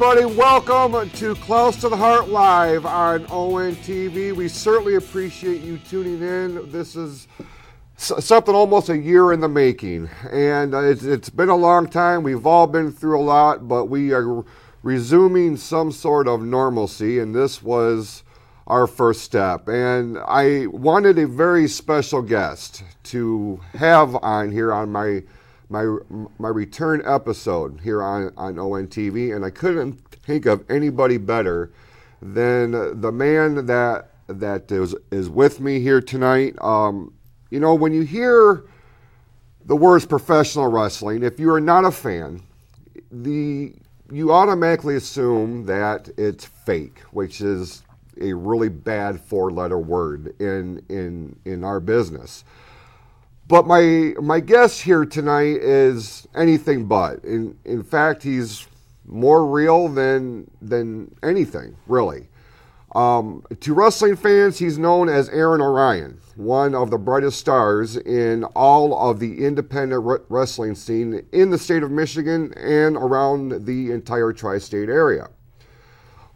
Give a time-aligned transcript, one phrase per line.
[0.00, 0.32] everybody.
[0.32, 4.32] Welcome to Close to the Heart Live on ON TV.
[4.32, 6.70] We certainly appreciate you tuning in.
[6.70, 7.26] This is
[7.96, 12.22] something almost a year in the making, and uh, it's, it's been a long time.
[12.22, 14.44] We've all been through a lot, but we are
[14.84, 18.22] resuming some sort of normalcy, and this was
[18.68, 19.66] our first step.
[19.66, 25.24] And I wanted a very special guest to have on here on my
[25.68, 25.98] my
[26.38, 31.70] my return episode here on on ONTV, and I couldn't think of anybody better
[32.20, 36.54] than the man that that is is with me here tonight.
[36.60, 37.14] Um,
[37.50, 38.64] you know, when you hear
[39.64, 42.42] the words professional wrestling, if you are not a fan,
[43.10, 43.74] the
[44.10, 47.82] you automatically assume that it's fake, which is
[48.20, 52.44] a really bad four-letter word in in in our business.
[53.48, 57.24] But my my guest here tonight is anything but.
[57.24, 58.68] In in fact, he's
[59.06, 62.28] more real than than anything, really.
[62.94, 68.44] Um, to wrestling fans, he's known as Aaron Orion, one of the brightest stars in
[68.44, 74.32] all of the independent wrestling scene in the state of Michigan and around the entire
[74.32, 75.28] tri state area.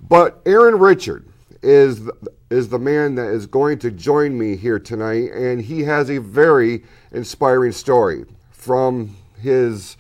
[0.01, 1.32] But Aaron Richard
[1.63, 2.09] is
[2.51, 6.19] is the man that is going to join me here tonight, and he has a
[6.19, 9.97] very inspiring story from his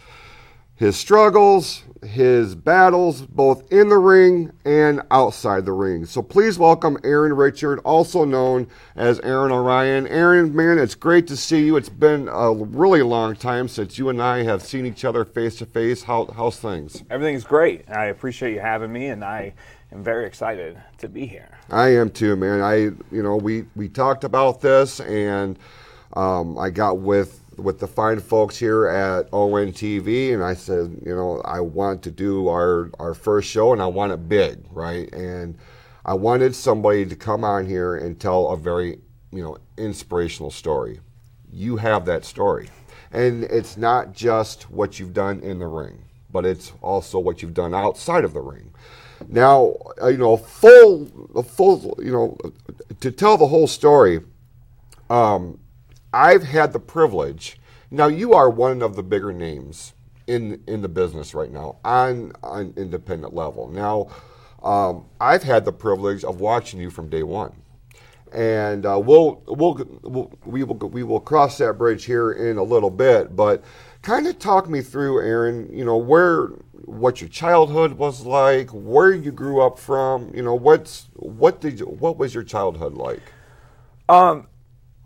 [0.76, 6.04] his struggles, his battles, both in the ring and outside the ring.
[6.04, 10.06] So please welcome Aaron Richard, also known as Aaron Orion.
[10.08, 11.76] Aaron, man, it's great to see you.
[11.76, 15.56] It's been a really long time since you and I have seen each other face
[15.56, 16.02] to face.
[16.02, 17.02] How, how's things?
[17.10, 17.88] Everything's great.
[17.88, 19.54] I appreciate you having me, and I
[19.92, 21.48] am very excited to be here.
[21.70, 22.60] I am too, man.
[22.60, 22.76] I,
[23.14, 25.58] you know, we we talked about this, and
[26.14, 31.14] um, I got with with the fine folks here at ONTV, and I said, you
[31.14, 35.12] know, I want to do our our first show, and I want it big, right?
[35.12, 35.56] And
[36.04, 41.00] I wanted somebody to come on here and tell a very, you know, inspirational story.
[41.52, 42.70] You have that story,
[43.12, 47.54] and it's not just what you've done in the ring, but it's also what you've
[47.54, 48.72] done outside of the ring.
[49.28, 51.06] Now, uh, you know, full,
[51.44, 52.36] full, you know,
[53.00, 54.20] to tell the whole story.
[55.10, 55.58] Um,
[56.12, 57.58] I've had the privilege.
[57.90, 59.94] Now you are one of the bigger names
[60.26, 63.68] in in the business right now on an independent level.
[63.68, 64.08] Now,
[64.62, 67.54] um, I've had the privilege of watching you from day one,
[68.32, 72.62] and uh, we'll, we'll, we'll we will we will cross that bridge here in a
[72.62, 73.34] little bit.
[73.34, 73.64] But
[74.02, 75.68] kind of talk me through, Aaron.
[75.72, 76.48] You know where
[76.84, 80.32] what your childhood was like, where you grew up from.
[80.34, 83.22] You know what's what did you, what was your childhood like?
[84.08, 84.46] Um,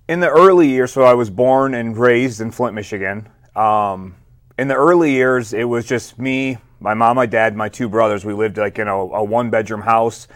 [0.09, 3.29] in the early years, so I was born and raised in Flint, Michigan.
[3.55, 4.15] Um,
[4.59, 8.25] in the early years, it was just me, my mom, my dad, my two brothers.
[8.25, 10.29] We lived like in a, a one bedroom house,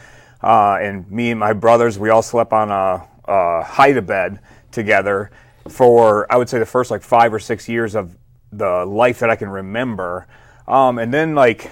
[0.43, 4.41] uh, and me and my brothers, we all slept on a, a hide bed
[4.73, 5.31] together
[5.69, 8.17] for I would say the first like five or six years of
[8.53, 10.27] the life that I can remember.
[10.67, 11.71] Um, and then like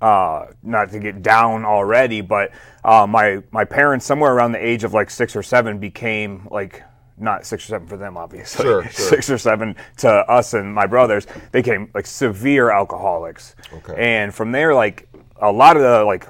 [0.00, 2.52] uh, not to get down already, but
[2.84, 6.82] uh, my my parents somewhere around the age of like six or seven became like
[7.20, 8.64] not six or seven for them, obviously.
[8.64, 8.90] Sure, sure.
[8.90, 11.26] Six or seven to us and my brothers.
[11.52, 13.54] They became like severe alcoholics.
[13.72, 13.94] Okay.
[13.96, 15.08] And from there, like
[15.40, 16.26] a lot of the like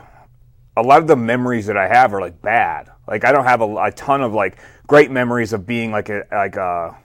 [0.77, 2.91] a lot of the memories that I have are like bad.
[3.07, 6.25] Like I don't have a, a ton of like great memories of being like a
[6.31, 6.97] like a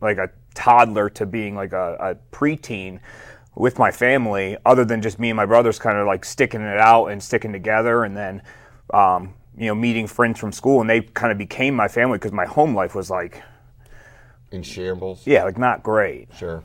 [0.00, 3.00] like a toddler to being like a, a preteen
[3.56, 6.78] with my family, other than just me and my brothers kind of like sticking it
[6.78, 8.42] out and sticking together, and then
[8.92, 12.32] um, you know, meeting friends from school, and they kind of became my family because
[12.32, 13.42] my home life was like
[14.50, 15.26] in shambles.
[15.26, 16.28] Yeah, like not great.
[16.36, 16.62] Sure.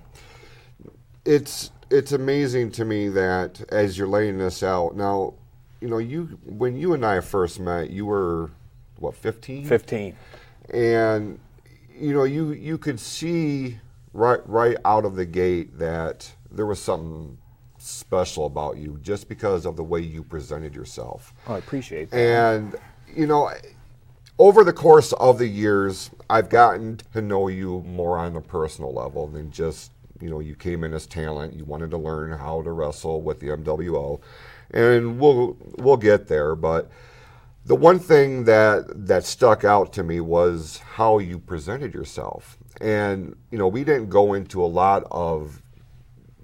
[1.26, 5.34] It's it's amazing to me that as you're laying this out now,
[5.82, 8.52] you know, you when you and I first met, you were
[8.98, 9.66] what 15?
[9.66, 10.16] 15.
[10.72, 11.40] And
[11.96, 13.80] you know, you you could see
[14.14, 17.38] right right out of the gate that there was something
[17.82, 21.34] special about you just because of the way you presented yourself.
[21.48, 22.18] Oh, I appreciate that.
[22.18, 22.76] And,
[23.16, 23.52] you know,
[24.38, 28.94] over the course of the years, I've gotten to know you more on a personal
[28.94, 29.92] level than just,
[30.22, 33.40] you know, you came in as talent, you wanted to learn how to wrestle with
[33.40, 34.20] the MWO.
[34.72, 36.92] And we'll we'll get there, but
[37.66, 42.58] the one thing that that stuck out to me was how you presented yourself.
[42.80, 45.62] And, you know, we didn't go into a lot of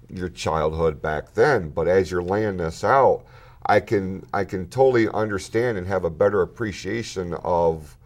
[0.08, 3.24] your childhood back then, but as you're laying this out,
[3.66, 7.96] I can I can totally understand and have a better appreciation of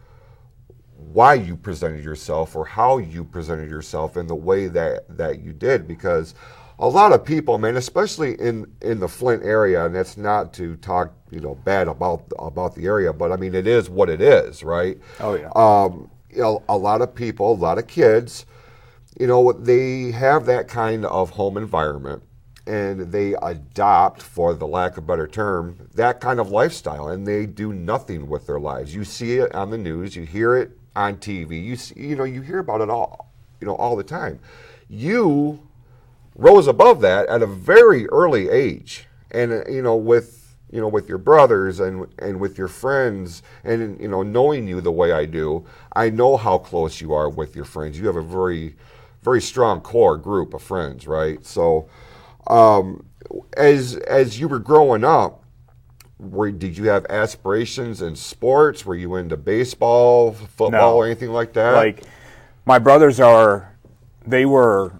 [0.95, 5.53] why you presented yourself or how you presented yourself in the way that that you
[5.53, 6.33] did because
[6.79, 10.75] a lot of people, man, especially in in the Flint area, and that's not to
[10.77, 14.19] talk, you know, bad about about the area, but I mean, it is what it
[14.19, 14.97] is, right?
[15.19, 15.51] Oh yeah.
[15.55, 18.47] Um, you know, a lot of people, a lot of kids,
[19.19, 22.23] you know, they have that kind of home environment
[22.67, 27.27] and they adopt, for the lack of a better term, that kind of lifestyle and
[27.27, 28.93] they do nothing with their lives.
[28.93, 32.23] You see it on the news, you hear it on TV, you see, you know,
[32.23, 34.39] you hear about it all, you know, all the time.
[34.89, 35.67] You
[36.35, 39.07] rose above that at a very early age.
[39.31, 40.41] And, uh, you know, with
[40.71, 44.81] you know, with your brothers and and with your friends, and you know, knowing you
[44.81, 47.99] the way I do, I know how close you are with your friends.
[47.99, 48.75] You have a very,
[49.23, 51.45] very strong core group of friends, right?
[51.45, 51.87] So,
[52.47, 53.05] um,
[53.55, 55.43] as as you were growing up,
[56.19, 58.85] were, did you have aspirations in sports?
[58.85, 60.95] Were you into baseball, football, No.
[60.97, 61.71] or anything like that?
[61.73, 62.03] like
[62.65, 63.75] my brothers are
[64.27, 64.93] they were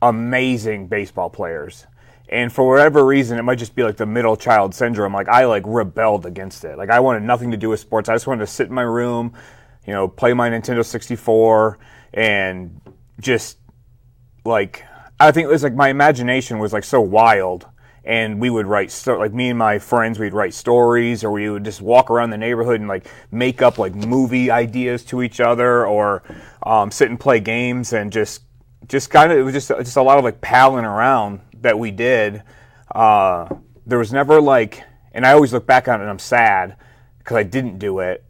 [0.00, 1.86] amazing baseball players
[2.28, 5.44] and for whatever reason it might just be like the middle child syndrome like i
[5.44, 8.40] like rebelled against it like i wanted nothing to do with sports i just wanted
[8.40, 9.32] to sit in my room
[9.86, 11.78] you know play my nintendo 64
[12.14, 12.80] and
[13.20, 13.58] just
[14.44, 14.84] like
[15.20, 17.66] I think it was like my imagination was like so wild,
[18.04, 21.48] and we would write sto- like me and my friends we'd write stories, or we
[21.48, 25.40] would just walk around the neighborhood and like make up like movie ideas to each
[25.40, 26.22] other, or
[26.64, 28.42] um, sit and play games and just
[28.88, 31.90] just kind of it was just just a lot of like palling around that we
[31.90, 32.42] did.
[32.92, 33.48] Uh,
[33.86, 34.82] there was never like,
[35.12, 36.76] and I always look back on it and I'm sad
[37.18, 38.24] because I didn't do it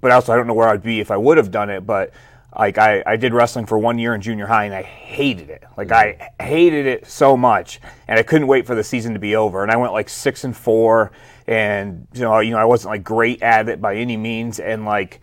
[0.00, 1.86] but also I don't know where I'd be if I would have done it.
[1.86, 2.12] But
[2.56, 5.62] like I, I did wrestling for one year in junior high and I hated it.
[5.76, 9.36] Like I hated it so much, and I couldn't wait for the season to be
[9.36, 9.62] over.
[9.62, 11.12] And I went like six and four,
[11.46, 14.84] and you know you know I wasn't like great at it by any means, and
[14.84, 15.20] like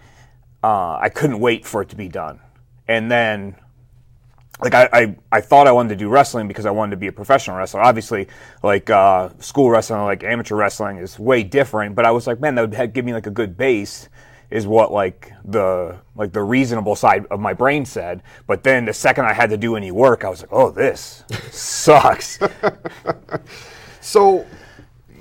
[0.63, 2.39] uh, I couldn't wait for it to be done.
[2.87, 3.55] And then
[4.59, 7.07] like I, I, I thought I wanted to do wrestling because I wanted to be
[7.07, 7.81] a professional wrestler.
[7.81, 8.27] Obviously,
[8.63, 11.95] like uh, school wrestling, like amateur wrestling, is way different.
[11.95, 14.09] But I was like, man, that would give me like a good base.
[14.49, 18.23] Is what like the like the reasonable side of my brain said.
[18.45, 21.23] But then the second I had to do any work, I was like, oh, this
[21.51, 22.39] sucks.
[24.07, 24.45] So,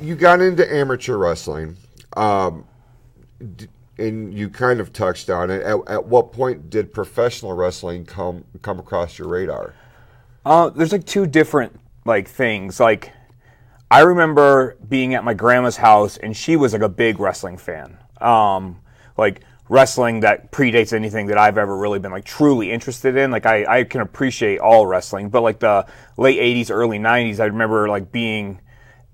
[0.01, 1.77] you got into amateur wrestling,
[2.17, 2.65] um,
[3.57, 3.67] d-
[3.99, 5.61] and you kind of touched on it.
[5.63, 9.75] At, at what point did professional wrestling come come across your radar?
[10.45, 12.79] Uh, there's like two different like things.
[12.79, 13.11] Like
[13.91, 17.99] I remember being at my grandma's house, and she was like a big wrestling fan.
[18.21, 18.79] Um,
[19.17, 23.31] like wrestling that predates anything that I've ever really been like truly interested in.
[23.31, 25.87] Like I, I can appreciate all wrestling, but like the
[26.17, 28.61] late '80s, early '90s, I remember like being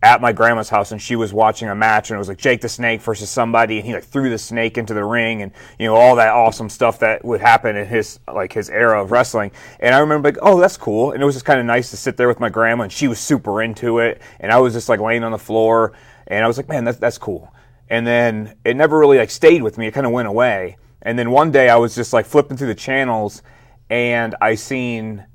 [0.04, 2.60] at my grandma's house and she was watching a match and it was like Jake
[2.60, 5.86] the Snake versus somebody and he like threw the snake into the ring and you
[5.86, 9.52] know all that awesome stuff that would happen in his like his era of wrestling.
[9.78, 11.12] And I remember like oh that's cool.
[11.12, 13.06] And it was just kind of nice to sit there with my grandma and she
[13.06, 14.20] was super into it.
[14.40, 15.92] And I was just like laying on the floor
[16.26, 17.52] and I was like man that's that's cool
[17.92, 19.86] and then it never really like stayed with me.
[19.86, 20.78] It kind of went away.
[21.02, 23.42] And then one day I was just like flipping through the channels
[23.90, 25.26] and I seen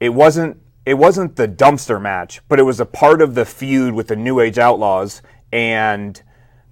[0.00, 3.94] it wasn't it wasn't the dumpster match, but it was a part of the feud
[3.94, 5.22] with the New Age Outlaws
[5.52, 6.20] and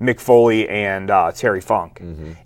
[0.01, 2.01] Mick Foley and uh, Terry Funk,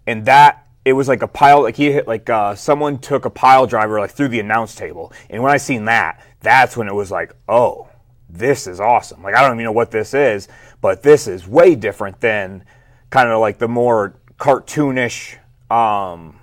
[0.06, 3.30] and that it was like a pile like he hit like uh, someone took a
[3.30, 6.94] pile driver like through the announce table, and when I seen that, that's when it
[6.94, 7.88] was like, oh,
[8.28, 9.22] this is awesome.
[9.22, 10.46] Like I don't even know what this is,
[10.86, 12.64] but this is way different than
[13.10, 15.34] kind of like the more cartoonish.
[15.68, 16.38] Um,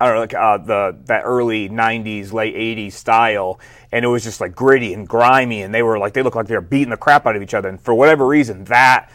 [0.00, 3.60] I don't know, like uh, the that early '90s, late '80s style,
[3.92, 6.46] and it was just like gritty and grimy, and they were like they looked like
[6.46, 9.10] they were beating the crap out of each other, and for whatever reason, that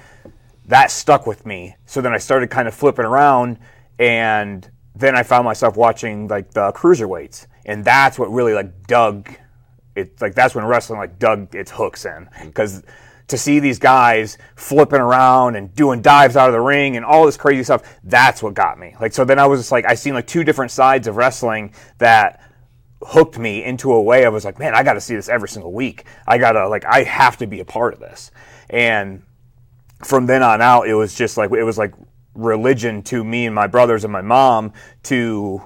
[0.68, 1.76] that stuck with me.
[1.88, 3.58] So then I started kind of flipping around,
[3.98, 9.36] and then I found myself watching like the cruiserweights, and that's what really like dug
[9.96, 10.22] it.
[10.22, 12.84] Like that's when wrestling like dug its hooks in because
[13.32, 17.26] to see these guys flipping around and doing dives out of the ring and all
[17.26, 18.96] this crazy stuff, that's what got me.
[19.00, 21.74] Like so then I was just like I seen like two different sides of wrestling
[21.98, 22.42] that
[23.04, 25.50] hooked me into a way I was like, man, I got to see this every
[25.50, 26.06] single week.
[26.28, 28.32] I got to like I have to be a part of this.
[28.70, 29.24] And
[30.04, 31.94] from then on out, it was just like it was like
[32.34, 34.74] religion to me and my brothers and my mom
[35.04, 35.62] to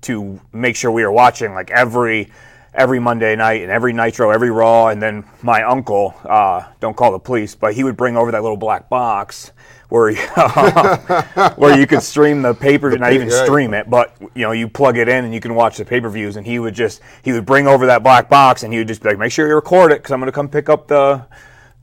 [0.00, 2.30] to make sure we were watching like every
[2.74, 7.12] every Monday night and every Nitro, every Raw, and then my uncle, uh, don't call
[7.12, 9.52] the police, but he would bring over that little black box
[9.88, 10.14] where
[11.56, 14.98] where you could stream the paper, not even stream it, but you know you plug
[14.98, 16.36] it in and you can watch the pay per views.
[16.36, 19.02] And he would just he would bring over that black box and he would just
[19.02, 21.24] be like, make sure you record it because I'm going to come pick up the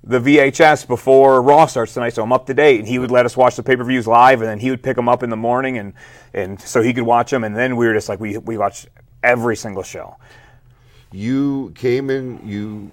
[0.03, 2.79] the VHS before Raw starts tonight, so I'm up to date.
[2.79, 4.83] And he would let us watch the pay per views live, and then he would
[4.83, 5.93] pick them up in the morning, and
[6.33, 7.43] and so he could watch them.
[7.43, 8.87] And then we were just like we we watched
[9.23, 10.15] every single show.
[11.11, 12.39] You came in.
[12.47, 12.91] You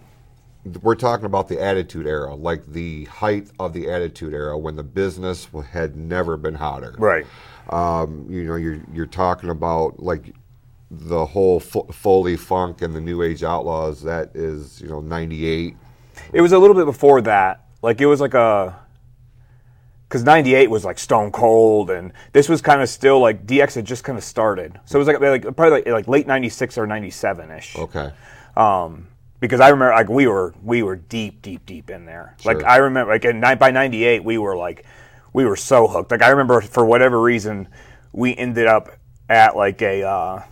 [0.80, 4.82] we're talking about the Attitude Era, like the height of the Attitude Era when the
[4.82, 6.94] business had never been hotter.
[6.98, 7.26] Right.
[7.68, 10.34] Um, you know, you're you're talking about like
[10.90, 14.02] the whole Fo- Foley Funk and the New Age Outlaws.
[14.02, 15.76] That is, you know, '98.
[16.32, 17.66] It was a little bit before that.
[17.82, 18.78] Like it was like a
[20.12, 23.86] because '98 was like Stone Cold, and this was kind of still like DX had
[23.86, 24.78] just kind of started.
[24.84, 27.76] So it was like like probably like, like late '96 or '97 ish.
[27.76, 28.12] Okay.
[28.54, 29.08] Um,
[29.40, 32.36] because I remember like we were we were deep deep deep in there.
[32.44, 34.84] Like I remember like in, by '98 we were like
[35.32, 36.10] we were so hooked.
[36.10, 37.68] Like I remember for whatever reason
[38.12, 38.90] we ended up
[39.30, 40.02] at like a.
[40.02, 40.42] Uh,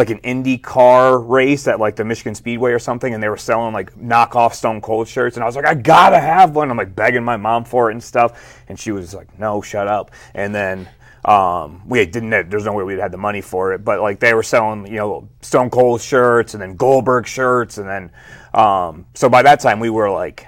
[0.00, 3.36] like an Indy car race at like the Michigan Speedway or something, and they were
[3.36, 6.70] selling like knockoff Stone Cold shirts, and I was like, I gotta have one.
[6.70, 9.88] I'm like begging my mom for it and stuff, and she was like, No, shut
[9.88, 10.10] up.
[10.34, 10.88] And then
[11.26, 12.48] um, we didn't.
[12.48, 14.96] There's no way we'd had the money for it, but like they were selling, you
[14.96, 18.10] know, Stone Cold shirts and then Goldberg shirts, and then
[18.54, 20.46] um, so by that time we were like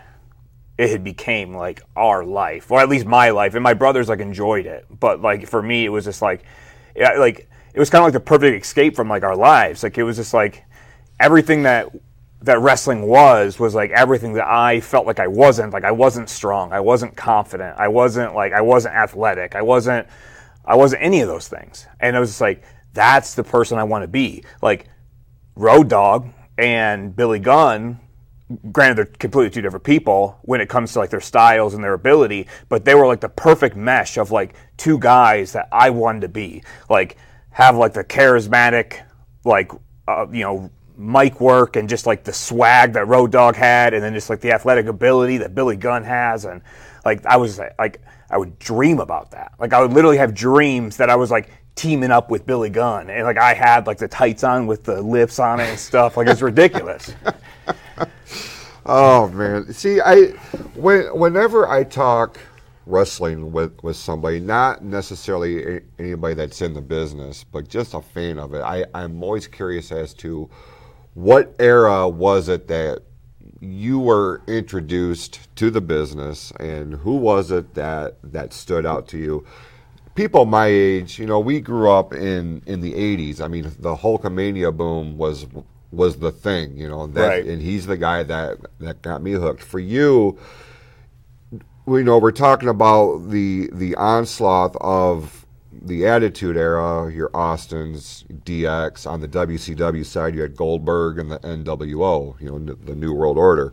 [0.78, 4.20] it had became like our life, or at least my life, and my brothers like
[4.20, 4.86] enjoyed it.
[4.98, 6.42] But like for me, it was just like,
[6.96, 9.82] yeah, like it was kind of like the perfect escape from like our lives.
[9.82, 10.64] Like it was just like
[11.18, 11.88] everything that
[12.42, 15.72] that wrestling was was like everything that I felt like I wasn't.
[15.72, 16.72] Like I wasn't strong.
[16.72, 17.78] I wasn't confident.
[17.78, 19.54] I wasn't like I wasn't athletic.
[19.54, 20.06] I wasn't.
[20.64, 21.86] I wasn't any of those things.
[22.00, 22.62] And it was just like
[22.92, 24.44] that's the person I want to be.
[24.60, 24.88] Like
[25.54, 28.00] Road Dogg and Billy Gunn,
[28.70, 31.94] granted they're completely two different people when it comes to like their styles and their
[31.94, 36.20] ability, but they were like the perfect mesh of like two guys that I wanted
[36.22, 36.62] to be.
[36.90, 37.16] Like
[37.52, 39.00] have like the charismatic,
[39.44, 39.72] like
[40.08, 44.02] uh, you know, mic work and just like the swag that Road Dogg had, and
[44.02, 46.62] then just like the athletic ability that Billy Gunn has, and
[47.04, 49.52] like I was like I would dream about that.
[49.58, 53.10] Like I would literally have dreams that I was like teaming up with Billy Gunn,
[53.10, 56.16] and like I had like the tights on with the lips on it and stuff.
[56.16, 57.14] Like it's ridiculous.
[58.84, 60.26] Oh man, see, I
[60.74, 62.38] when whenever I talk
[62.86, 68.00] wrestling with with somebody, not necessarily a- anybody that's in the business, but just a
[68.02, 70.48] fan of it, I I'm always curious as to
[71.14, 73.02] what era was it that
[73.60, 79.18] you were introduced to the business, and who was it that that stood out to
[79.18, 79.44] you?
[80.14, 83.40] People my age, you know, we grew up in in the '80s.
[83.40, 85.46] I mean, the Hulkamania boom was
[85.92, 87.46] was the thing, you know, that, Right.
[87.46, 89.62] and he's the guy that that got me hooked.
[89.62, 90.38] For you,
[91.86, 97.12] we know we're talking about the the onslaught of the Attitude Era.
[97.12, 100.34] Your Austin's DX on the WCW side.
[100.34, 102.40] You had Goldberg and the NWO.
[102.40, 103.72] You know, the New World Order.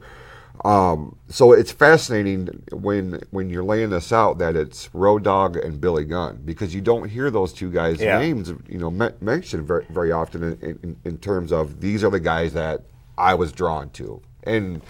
[0.65, 5.79] Um, so it's fascinating when when you're laying this out that it's Road Dogg and
[5.79, 8.19] Billy Gunn because you don't hear those two guys' Yeah.
[8.19, 12.09] names you know me- mentioned very very often in, in, in terms of these are
[12.09, 12.81] the guys that
[13.17, 14.81] I was drawn to and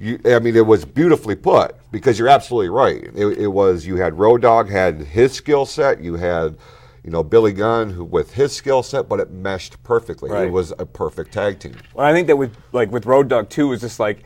[0.00, 3.04] you I mean it was beautifully put because you're absolutely right.
[3.14, 6.56] It, it was you had Road Dogg had his skill set you had
[7.04, 10.30] you know Billy Gunn who with his skill set but it meshed perfectly.
[10.30, 11.76] It was a perfect tag team.
[11.94, 14.24] Well, I think that with like with Road Dogg too is just like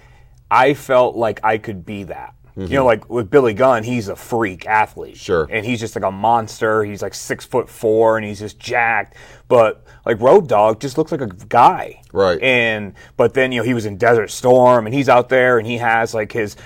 [0.51, 2.35] I felt like I could be that.
[2.57, 5.17] You know, like with Billy Gunn, he's a freak athlete.
[5.17, 5.49] Sure.
[5.51, 6.85] And he's just like a monster.
[6.85, 9.17] He's like six foot four and he's just jacked.
[9.49, 12.01] But like Road Dogg just looks like a guy.
[12.13, 12.41] Right.
[12.41, 15.67] And but then, you know, he was in Desert Storm and he's out there and
[15.67, 16.57] he has like his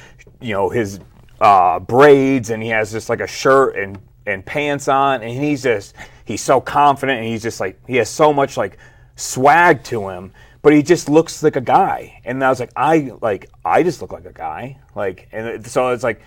[0.41, 1.01] you know, his
[1.41, 5.63] uh, braids and he has just like a shirt and and pants on and he's
[5.63, 5.95] just
[6.27, 8.77] he's so confident and he's just like he has so much like
[9.17, 12.21] swag to him but he just looks like a guy.
[12.25, 14.79] And i was like i like i just look like a guy.
[14.95, 16.21] Like and so it's like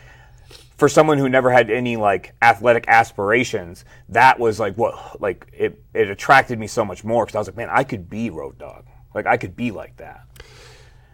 [0.78, 5.84] for someone who never had any like athletic aspirations that was like what like it,
[5.94, 8.58] it attracted me so much more because i was like man i could be road
[8.58, 10.26] dogg like i could be like that.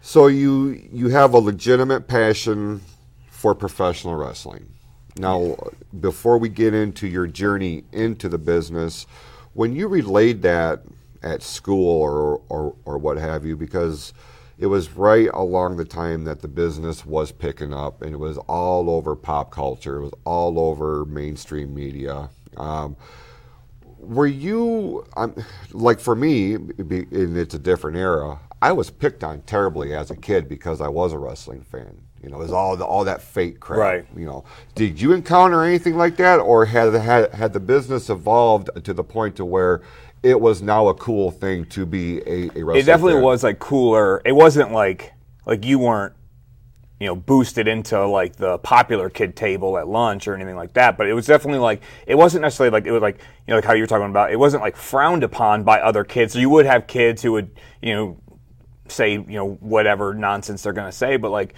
[0.00, 2.80] So you you have a legitimate passion
[3.30, 4.72] for professional wrestling.
[5.18, 5.56] Now,
[6.00, 9.06] before we get into your journey into the business,
[9.52, 10.82] when you relayed that
[11.22, 14.12] at school or, or or what have you, because
[14.58, 18.38] it was right along the time that the business was picking up, and it was
[18.48, 19.98] all over pop culture.
[19.98, 22.30] It was all over mainstream media.
[22.56, 22.96] Um,
[23.98, 25.34] were you um,
[25.72, 30.16] like for me and it's a different era i was picked on terribly as a
[30.16, 33.20] kid because i was a wrestling fan you know it was all the, all that
[33.20, 34.06] fake crap Right.
[34.16, 34.44] you know
[34.76, 39.04] did you encounter anything like that or had, had had the business evolved to the
[39.04, 39.82] point to where
[40.22, 43.22] it was now a cool thing to be a, a wrestling it definitely fan?
[43.22, 45.12] was like cooler it wasn't like
[45.46, 46.14] like you weren't
[47.00, 50.96] you know boosted into like the popular kid table at lunch or anything like that
[50.96, 53.64] but it was definitely like it wasn't necessarily like it was like you know like
[53.64, 56.66] how you're talking about it wasn't like frowned upon by other kids so you would
[56.66, 57.50] have kids who would
[57.82, 58.20] you know
[58.88, 61.54] say you know whatever nonsense they're going to say but like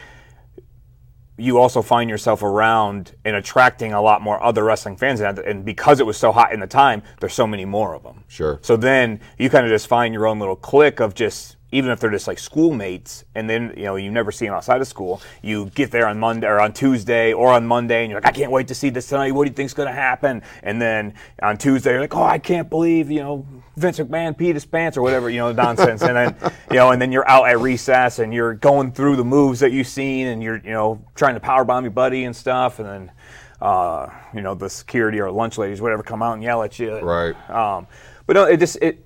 [1.41, 5.65] you also find yourself around and attracting a lot more other wrestling fans and and
[5.65, 8.59] because it was so hot in the time there's so many more of them Sure.
[8.63, 12.01] so then you kind of just find your own little clique of just even if
[12.01, 15.21] they're just like schoolmates and then you know you never see them outside of school
[15.43, 18.33] you get there on monday or on tuesday or on monday and you're like i
[18.33, 19.33] can't wait to see this tonight.
[19.33, 20.43] What do you think's going to happen?
[20.63, 23.47] And then on tuesday you're like oh i can't believe you know
[23.77, 26.03] vince mcmahon peed his pants or whatever you know nonsense.
[26.03, 26.37] And then
[26.71, 29.73] you know and then you're out at recess and you're going through the moves that
[29.73, 32.89] you've seen and you're you know trying to power bomb your buddy and stuff and
[32.89, 33.13] then
[33.61, 36.99] uh, you know the security or lunch ladies whatever come out and yell at you.
[36.99, 37.35] Right.
[37.51, 37.87] um,
[38.27, 39.05] but no, it just it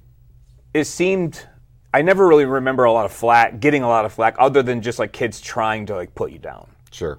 [0.72, 1.46] it seemed
[1.94, 4.82] I never really remember a lot of flack, getting a lot of flack, other than
[4.82, 6.68] just like kids trying to like put you down.
[6.90, 7.18] Sure.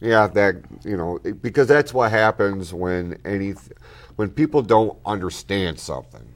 [0.00, 3.54] Yeah, that you know, because that's what happens when any
[4.16, 6.34] when people don't understand something,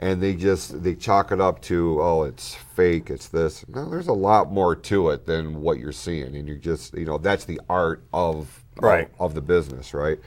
[0.00, 3.64] and they just they chalk it up to oh, it's fake, it's this.
[3.68, 7.04] No, there's a lot more to it than what you're seeing, and you're just you
[7.06, 9.08] know that's the art of Right.
[9.20, 10.18] of, of the business, right?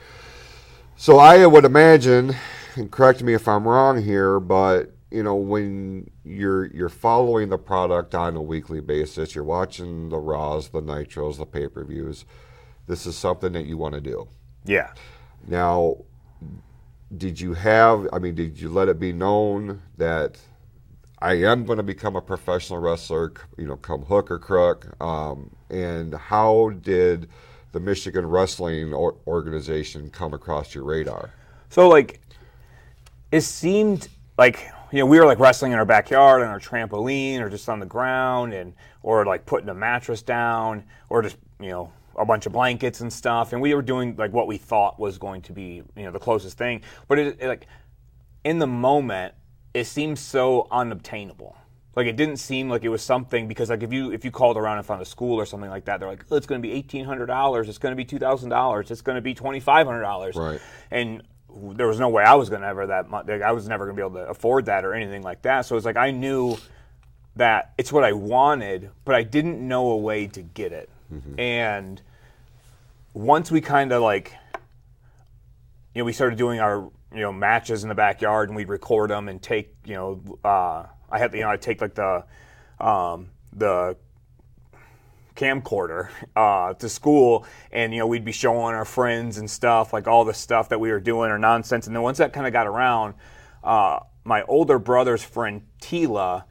[0.96, 2.36] So I would imagine,
[2.76, 7.58] and correct me if I'm wrong here, but you know when you're you're following the
[7.58, 12.24] product on a weekly basis, you're watching the Raws, the Nitros, the pay-per-views.
[12.86, 14.28] This is something that you want to do.
[14.64, 14.92] Yeah.
[15.46, 15.98] Now,
[17.16, 18.08] did you have?
[18.12, 20.38] I mean, did you let it be known that
[21.18, 23.32] I am going to become a professional wrestler?
[23.56, 24.94] You know, come hook or crook.
[25.02, 27.28] Um, and how did
[27.72, 31.30] the Michigan Wrestling or- Organization come across your radar?
[31.68, 32.20] So like,
[33.30, 34.08] it seemed
[34.40, 37.68] like you know we were like wrestling in our backyard on our trampoline or just
[37.68, 38.72] on the ground and
[39.02, 43.12] or like putting a mattress down or just you know a bunch of blankets and
[43.12, 46.10] stuff and we were doing like what we thought was going to be you know
[46.10, 46.80] the closest thing.
[47.06, 47.66] But it, it like
[48.42, 49.34] in the moment
[49.74, 51.56] it seemed so unobtainable.
[51.94, 54.56] Like it didn't seem like it was something because like if you if you called
[54.56, 56.66] around and found a school or something like that they're like oh, it's going to
[56.66, 60.60] be $1800 it's going to be $2000 it's going to be $2500 Right.
[60.90, 61.22] and
[61.74, 63.26] there was no way I was going to ever that much.
[63.26, 65.62] Like, I was never going to be able to afford that or anything like that.
[65.66, 66.56] So it's like I knew
[67.36, 70.88] that it's what I wanted, but I didn't know a way to get it.
[71.38, 72.02] And
[73.14, 74.34] once we kind of like,
[75.94, 79.10] you know, we started doing our you know matches in the backyard, and we'd record
[79.10, 82.24] them and take you know, uh, I had you know I take like the
[82.78, 83.96] um, the
[85.36, 90.06] camcorder uh, to school, and you know we'd be showing our friends and stuff, like
[90.06, 91.86] all the stuff that we were doing or nonsense.
[91.86, 93.14] And then once that kind of got around,
[93.64, 96.44] uh, my older brother's friend Tila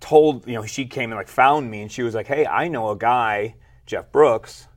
[0.00, 2.68] told you know she came and like found me, and she was like, "Hey, I
[2.68, 4.68] know a guy, Jeff Brooks."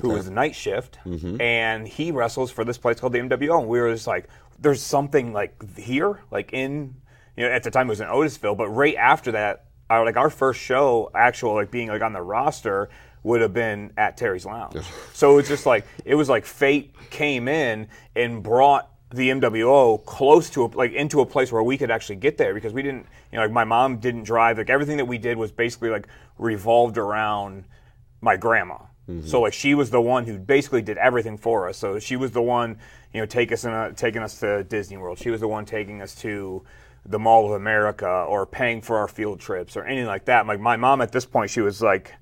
[0.00, 0.98] Who was the night shift,
[1.38, 3.60] and he wrestles for this place called the MWO.
[3.60, 4.26] And we were just like,
[4.58, 6.94] "There's something like here, like in,
[7.36, 10.16] you know, at the time it was in Otisville, but right after that, our like
[10.16, 12.88] our first show, actual like being like on the roster,
[13.22, 14.76] would have been at Terry's Lounge.
[15.12, 20.48] so it's just like it was like fate came in and brought the MWO close
[20.50, 23.06] to a, like into a place where we could actually get there because we didn't,
[23.30, 24.56] you know, like my mom didn't drive.
[24.56, 27.64] Like everything that we did was basically like revolved around
[28.22, 28.78] my grandma.
[29.10, 29.26] Mm-hmm.
[29.26, 31.76] So like she was the one who basically did everything for us.
[31.76, 32.78] So she was the one,
[33.12, 35.18] you know, take us in a, taking us to Disney World.
[35.18, 36.64] She was the one taking us to
[37.04, 40.46] the Mall of America or paying for our field trips or anything like that.
[40.46, 42.14] Like my mom at this point, she was like,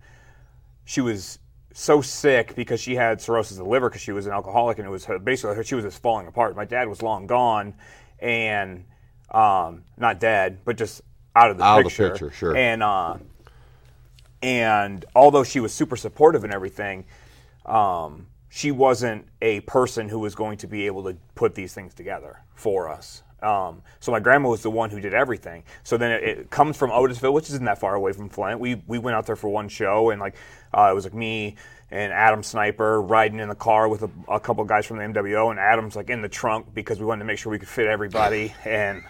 [0.84, 1.38] she was
[1.72, 4.86] so sick because she had cirrhosis of the liver because she was an alcoholic and
[4.86, 6.56] it was her, basically her, she was just falling apart.
[6.56, 7.74] My dad was long gone
[8.18, 8.84] and
[9.30, 11.02] um, not dead, but just
[11.36, 12.10] out of the Out of the picture.
[12.10, 12.56] picture, sure.
[12.56, 13.18] And uh,
[14.42, 17.04] and although she was super supportive and everything,
[17.66, 21.94] um, she wasn't a person who was going to be able to put these things
[21.94, 23.22] together for us.
[23.42, 25.64] Um, so my grandma was the one who did everything.
[25.83, 28.61] So then it, it comes from Otisville, which isn't that far away from Flint.
[28.61, 30.35] We we went out there for one show, and like
[30.74, 31.57] uh, it was like me
[31.90, 35.50] and Adam Sniper riding in the car with a, a couple guys from the MWO,
[35.50, 37.87] and Adam's like in the trunk because we wanted to make sure we could fit
[37.87, 38.55] everybody.
[38.70, 39.03] And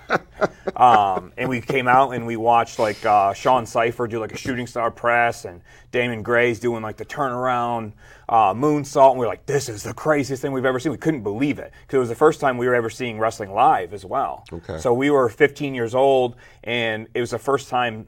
[0.75, 4.37] um, and we came out and we watched like uh, Sean Cipher do like a
[4.39, 5.61] shooting star press, and
[5.93, 7.93] Damon Gray's doing like the turnaround
[8.29, 10.93] uh, moonsault, and we are like, this is the craziest thing we've ever seen.
[10.93, 13.53] We couldn't believe it because it was the first time we were ever seeing wrestling
[13.53, 14.45] live as well.
[14.53, 14.79] Okay.
[14.79, 18.07] So we were 15 years old, and it was the first time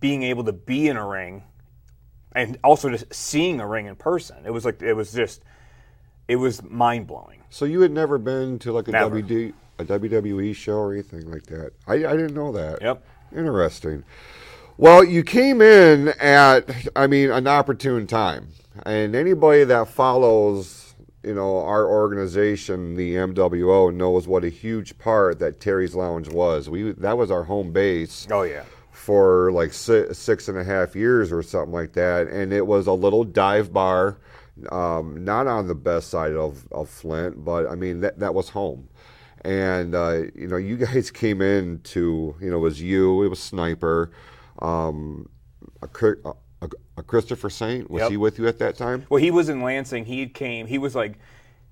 [0.00, 1.42] being able to be in a ring,
[2.34, 4.38] and also just seeing a ring in person.
[4.44, 5.42] It was like it was just,
[6.28, 7.42] it was mind blowing.
[7.50, 9.20] So you had never been to like a Never.
[9.20, 11.72] WD, a WWE show or anything like that?
[11.86, 12.80] I, I didn't know that.
[12.82, 13.04] Yep.
[13.36, 14.04] Interesting.
[14.76, 18.48] Well, you came in at, I mean, an opportune time.
[18.84, 25.38] and anybody that follows, you know, our organization, the MWO, knows what a huge part
[25.40, 26.70] that Terry's Lounge was.
[26.70, 28.64] We that was our home base Oh yeah.
[29.10, 32.28] For like six, six and a half years or something like that.
[32.28, 34.18] And it was a little dive bar,
[34.70, 38.50] um, not on the best side of, of Flint, but I mean, that, that was
[38.50, 38.88] home.
[39.44, 43.28] And, uh, you know, you guys came in to, you know, it was you, it
[43.28, 44.12] was Sniper,
[44.62, 45.28] um,
[45.82, 45.88] a,
[46.62, 47.90] a, a Christopher Saint.
[47.90, 48.10] Was Yep.
[48.12, 49.06] he with you at that time?
[49.10, 50.04] Well, he was in Lansing.
[50.04, 50.68] He came.
[50.68, 51.18] He was like,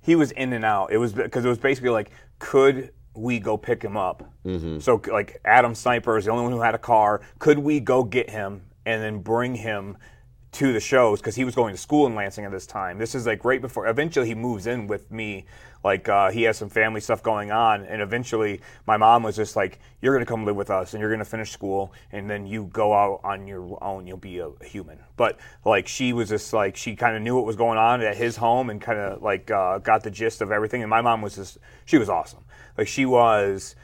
[0.01, 0.91] he was in and out.
[0.91, 4.31] It was because it was basically like, could we go pick him up?
[4.45, 4.79] Mm-hmm.
[4.79, 7.21] So like Adam Sniper is the only one who had a car.
[7.39, 9.97] Could we go get him and then bring him
[10.51, 12.99] to the shows because he was going to school in Lansing at this time.
[12.99, 13.87] This is like right before.
[13.87, 15.45] Eventually, he moves in with me.
[15.85, 19.55] Like uh, he has some family stuff going on, and eventually, my mom was just
[19.55, 22.65] like, "You're to come live with us, and you're to finish school, and then you
[22.73, 24.07] go out on your own.
[24.07, 27.45] You'll be a human." But like she was just like she kind of knew what
[27.45, 30.51] was going on at his home, and kind of like uh, got the gist of
[30.51, 30.83] everything.
[30.83, 32.45] And my mom was just she was awesome.
[32.77, 33.77] Like she was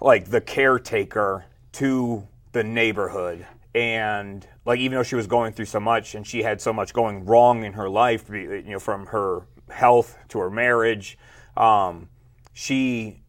[0.00, 5.80] like the caretaker to the neighborhood and like even though she was going through so
[5.80, 9.46] much and she had so much going wrong in her life you know from her
[9.70, 11.18] health to her marriage
[11.56, 12.08] um,
[12.52, 13.22] she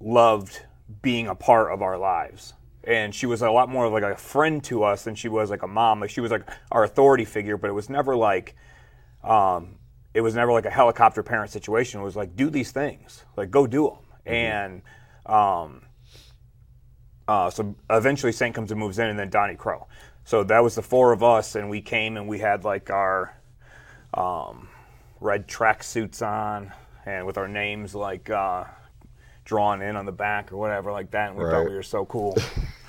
[0.00, 0.66] loved
[1.02, 4.16] being a part of our lives and she was a lot more of like a
[4.16, 7.24] friend to us than she was like a mom like she was like our authority
[7.24, 8.56] figure but it was never like
[9.22, 9.76] um,
[10.14, 12.00] it was never like a helicopter parent situation.
[12.00, 13.98] It was like, do these things, like go do them.
[14.26, 14.82] And
[15.26, 15.82] um,
[17.30, 19.86] uh, so eventually, Saint comes and moves in, and then Donnie Crow.
[20.24, 23.36] So that was the four of us, and we came and we had like our
[24.14, 24.68] um,
[25.20, 26.72] red track suits on,
[27.06, 28.64] and with our names like uh,
[29.44, 31.28] drawn in on the back or whatever like that.
[31.28, 31.52] And we Right.
[31.52, 32.36] thought we were so cool.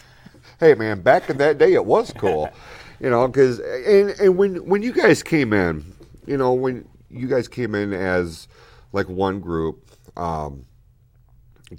[0.60, 2.52] hey man, back in that day, it was cool,
[3.00, 3.28] you know.
[3.28, 5.94] Because and and when when you guys came in,
[6.26, 8.48] you know, when you guys came in as
[8.92, 10.66] like one group, um,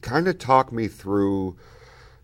[0.00, 1.56] kind of talk me through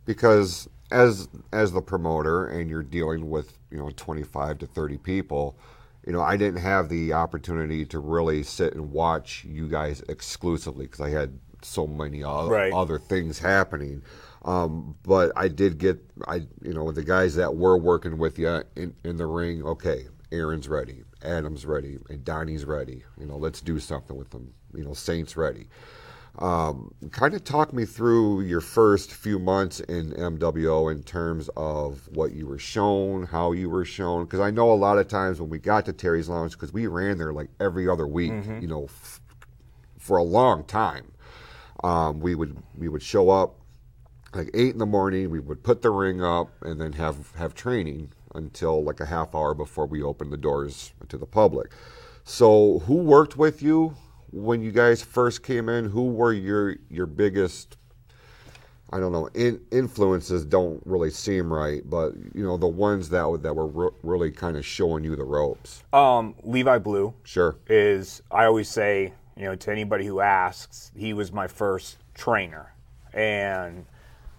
[0.08, 5.58] because as as the promoter and you're dealing with you know 25 to 30 people
[6.06, 10.86] you know i didn't have the opportunity to really sit and watch you guys exclusively
[10.86, 12.72] because i had so many o- Right.
[12.72, 14.00] other things happening.
[14.44, 18.62] Um, but i did get i you know the guys that were working with you
[18.76, 23.04] in, in the ring okay aaron's ready adam's ready and donnie's ready.
[23.20, 24.54] You know let's do something with them.
[24.74, 25.66] You know saints ready
[26.38, 32.08] um, kind of talk me through your first few months in MWO in terms of
[32.12, 34.24] what you were shown, how you were shown.
[34.24, 36.86] Because I know a lot of times when we got to Terry's Lounge, because we
[36.86, 39.20] ran there like every other week, you know, f-
[39.98, 41.12] for a long time.
[41.82, 43.56] Um, we would we would show up
[44.34, 45.30] like eight in the morning.
[45.30, 49.34] We would put the ring up and then have have training until like a half
[49.34, 51.72] hour before we opened the doors to the public.
[52.24, 53.96] So, who worked with you
[54.32, 55.86] when you guys first came in?
[55.86, 57.76] Who were your your biggest?
[58.90, 59.26] I don't know.
[59.34, 63.66] In, influences don't really seem right, but you know the ones that were- that were
[63.66, 65.82] re- really kind of showing you the ropes.
[65.92, 67.12] um, Levi Blue.
[67.24, 67.56] Sure.
[67.68, 72.72] is I always say, you know, to anybody who asks, he was my first trainer,
[73.12, 73.84] and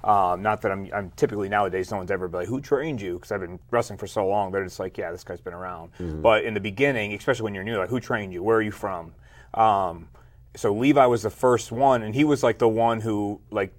[0.03, 3.15] um, not that I'm, I'm typically nowadays no one's ever be like, who trained you?
[3.15, 5.91] Because I've been wrestling for so long, they're just like, yeah, this guy's been around.
[5.99, 8.41] But in the beginning, especially when you're new, like, who trained you?
[8.41, 9.13] Where are you from?
[9.53, 10.09] Um,
[10.55, 13.73] so Levi was the first one, and he was like the one who like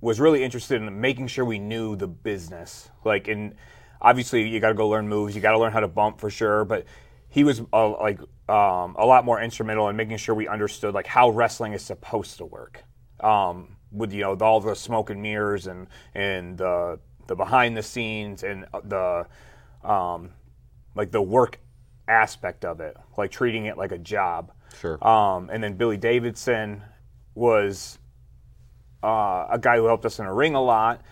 [0.00, 2.90] was really interested in making sure we knew the business.
[3.04, 3.54] Like, and
[4.00, 6.28] obviously you got to go learn moves, you got to learn how to bump for
[6.28, 6.64] sure.
[6.64, 6.86] But
[7.28, 11.06] he was uh, like um, a lot more instrumental in making sure we understood like
[11.06, 12.84] how wrestling is supposed to work.
[13.20, 17.82] Um, with you know all the smoke and mirrors and and the the behind the
[17.82, 19.26] scenes and the
[19.84, 20.30] um,
[20.94, 21.60] like the work
[22.08, 24.52] aspect of it, like treating it like a job.
[24.80, 25.06] Sure.
[25.06, 26.82] Um, and then Billy Davidson
[27.34, 27.98] was
[29.02, 31.02] uh, a guy who helped us in a ring a lot.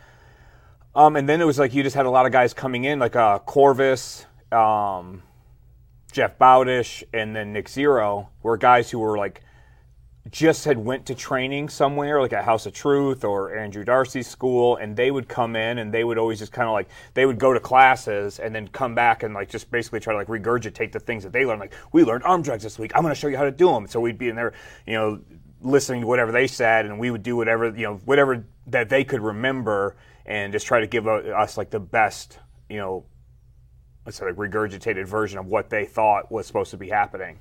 [0.94, 2.98] Um, and then it was like you just had a lot of guys coming in,
[2.98, 5.22] like uh, Corvus, um,
[6.10, 9.42] Jeff Bowdish, and then Nick Zero were guys who were like
[10.30, 14.76] just had went to training somewhere, like at House of Truth or Andrew Darcy's school,
[14.76, 17.38] and they would come in and they would always just kind of like they would
[17.38, 20.92] go to classes and then come back and like just basically try to like regurgitate
[20.92, 21.60] the things that they learned.
[21.60, 22.92] Like we learned arm drags this week.
[22.94, 23.88] I'm going to show you how to do them.
[23.88, 24.52] So we'd be in there,
[24.86, 25.20] you know,
[25.62, 29.02] listening to whatever they said, and we would do whatever you know whatever that they
[29.02, 32.38] could remember, and just try to give us like the best,
[32.68, 33.04] you know,
[34.06, 37.40] let's say like regurgitated version of what they thought was supposed to be happening.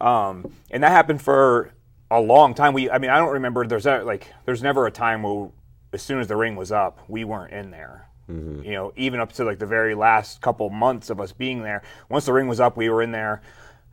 [0.00, 1.72] Um, and that happened for
[2.10, 2.74] a long time.
[2.74, 3.66] We, I mean, I don't remember.
[3.66, 5.50] There's a, like, there's never a time where,
[5.92, 8.08] as soon as the ring was up, we weren't in there.
[8.30, 8.62] Mm-hmm.
[8.64, 11.82] You know, even up to like the very last couple months of us being there.
[12.10, 13.40] Once the ring was up, we were in there,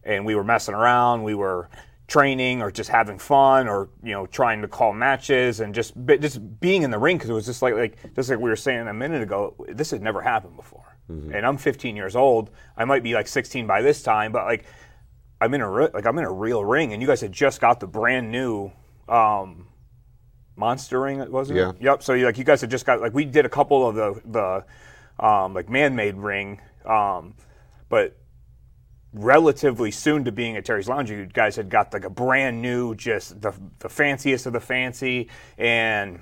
[0.04, 1.24] and we were messing around.
[1.24, 1.70] We were
[2.08, 6.60] training or just having fun or you know trying to call matches and just just
[6.60, 8.88] being in the ring because it was just like like just like we were saying
[8.88, 11.34] a minute ago this had never happened before mm-hmm.
[11.34, 14.66] and i'm 15 years old i might be like 16 by this time but like
[15.42, 17.60] i'm in a re- like i'm in a real ring and you guys had just
[17.62, 18.72] got the brand new
[19.10, 19.68] um
[20.56, 21.72] monster ring wasn't Yeah.
[21.80, 23.96] yep so you like you guys had just got like we did a couple of
[23.96, 27.34] the the um like man-made ring um
[27.90, 28.18] but
[29.14, 32.96] relatively soon to being at Terry's Lounge, you guys had got like a brand new,
[32.96, 36.20] just the the fanciest of the fancy, and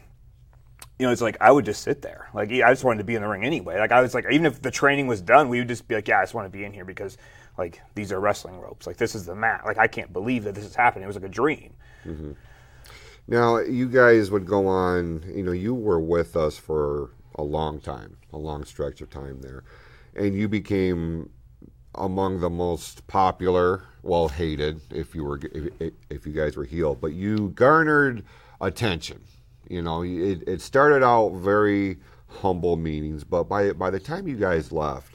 [1.00, 2.30] you know, it's like I would just sit there.
[2.36, 3.80] Like I just wanted to be in the ring anyway.
[3.80, 6.08] Like I was like, even if the training was done, we would just be like,
[6.08, 7.18] yeah, I just want to be in here because
[7.58, 8.88] like these are wrestling ropes.
[8.88, 9.64] Like this is the mat.
[9.66, 11.04] Like I can't believe that this is happening.
[11.04, 11.74] It was like a dream.
[12.06, 12.32] Mm-hmm.
[13.28, 17.80] Now, you guys would go on, you know, you were with us for a long
[17.80, 19.64] time, a long stretch of time there.
[20.14, 21.30] And you became
[21.96, 25.40] among the most popular, well, hated if you were
[25.80, 28.24] if, if you guys were heel, but you garnered
[28.60, 29.22] attention.
[29.70, 34.36] You know, it, it started out very humble meetings, but by by the time you
[34.36, 35.13] guys left,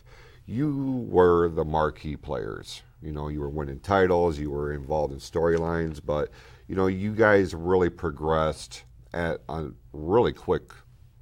[0.48, 2.82] you were the marquee players.
[3.02, 6.30] You know, you were winning titles, you were involved in storylines, but
[6.66, 10.72] you know, you guys really progressed at a really quick,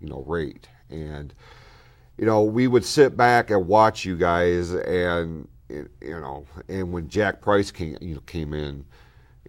[0.01, 0.69] you know, rate.
[0.89, 1.35] And
[2.17, 7.09] you know, we would sit back and watch you guys, and you know, and when
[7.09, 8.87] Jack Price came, you know, came in,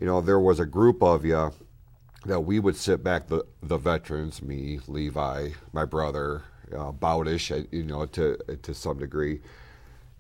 [0.02, 1.52] you know, there was a group of you
[2.26, 6.44] that we would sit back, the the veterans, me, Levi, my brother,
[6.76, 9.40] uh, Bowdish, uh, you know, to to some degree.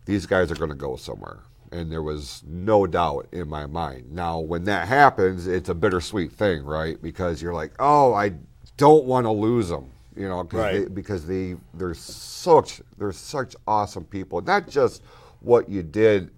[0.08, 1.39] These guys are going to go somewhere,
[1.72, 4.12] and there was no doubt in my mind.
[4.12, 7.00] Now, when that happens, it's a bittersweet thing, right?
[7.02, 8.32] Because you're like, oh, I
[8.78, 10.74] don't want to lose them, you know, 'cause Right.
[10.74, 14.39] they, because they they're such they're such awesome people.
[14.41, 15.04] Not just
[15.41, 16.32] what you did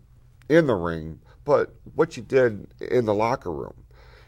[0.49, 3.75] in the ring, but what you did in the locker room.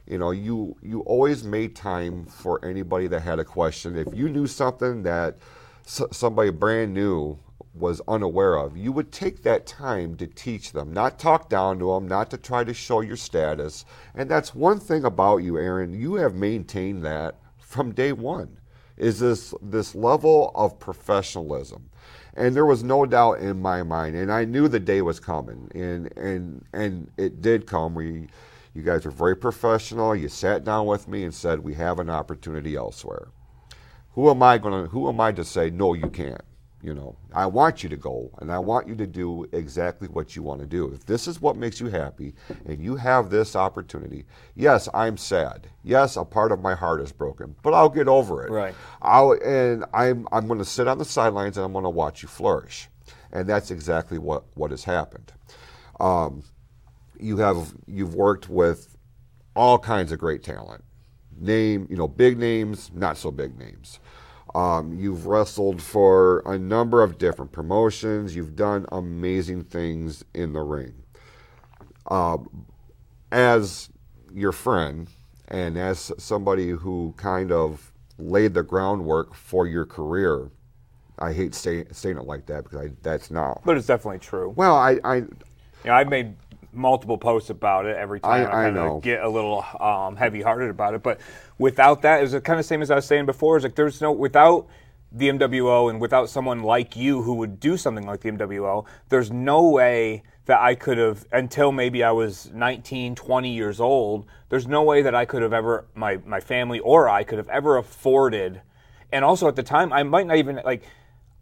[0.05, 3.97] You know, you you always made time for anybody that had a question.
[3.97, 5.37] If you knew something that
[5.85, 7.39] s- somebody brand new
[7.73, 11.93] was unaware of, you would take that time to teach them, not talk down to
[11.93, 13.85] them, not to try to show your status.
[14.15, 15.93] And that's one thing about you, Aaron.
[15.93, 18.57] You have maintained that from day one.
[18.97, 21.89] Is this this level of professionalism?
[22.35, 25.71] And there was no doubt in my mind, and I knew the day was coming,
[25.75, 27.95] and and and it did come.
[27.95, 28.27] We,
[28.73, 30.15] you guys were very professional.
[30.15, 33.29] You sat down with me and said, "We have an opportunity elsewhere."
[34.13, 36.41] who am I going to who am I to say no you can't
[36.83, 40.35] you know I want you to go and I want you to do exactly what
[40.35, 40.91] you want to do.
[40.93, 42.33] If this is what makes you happy
[42.65, 45.67] and you have this opportunity yes I'm sad.
[45.83, 48.51] Yes a part of my heart is broken but I'll get over it.
[48.51, 48.75] Right.
[49.01, 52.23] I'll and I'm I'm going to sit on the sidelines and I'm going to watch
[52.23, 52.89] you flourish.
[53.31, 55.31] And that's exactly what what has happened.
[55.99, 56.43] Um,
[57.19, 58.97] you have you've worked with
[59.55, 60.83] all kinds of great talent.
[61.39, 63.99] Name you know big names not so big names
[64.53, 70.61] um, you've wrestled for a number of different promotions you've done amazing things in the
[70.61, 70.93] ring
[72.09, 72.65] um,
[73.31, 73.89] as
[74.33, 75.09] your friend
[75.47, 80.49] and as somebody who kind of laid the groundwork for your career
[81.19, 84.53] i hate say, saying it like that because I, that's not But it's definitely true.
[84.55, 85.27] well i, I You
[85.85, 86.35] know, I've made
[86.73, 88.97] multiple posts about it every time I- I, I kind know.
[88.97, 91.03] of get a little um, heavy-hearted about it.
[91.03, 91.19] But
[91.57, 93.57] without that, it's kind of same as I was saying before.
[93.57, 94.67] Is like there's no without
[95.11, 99.29] the MWO and without someone like you who would do something like the MWO, there's
[99.29, 104.25] no way that I could have until maybe I was 19, 20 years old.
[104.49, 107.49] There's no way that I could have ever my my family or I could have
[107.49, 108.61] ever afforded.
[109.11, 110.83] And also at the time, I might not even like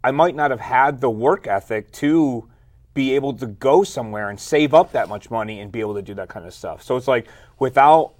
[0.02, 2.48] I might not have had the work ethic to
[2.94, 6.02] be able to go somewhere and save up that much money and be able to
[6.02, 6.82] do that kind of stuff.
[6.82, 8.14] So it's like without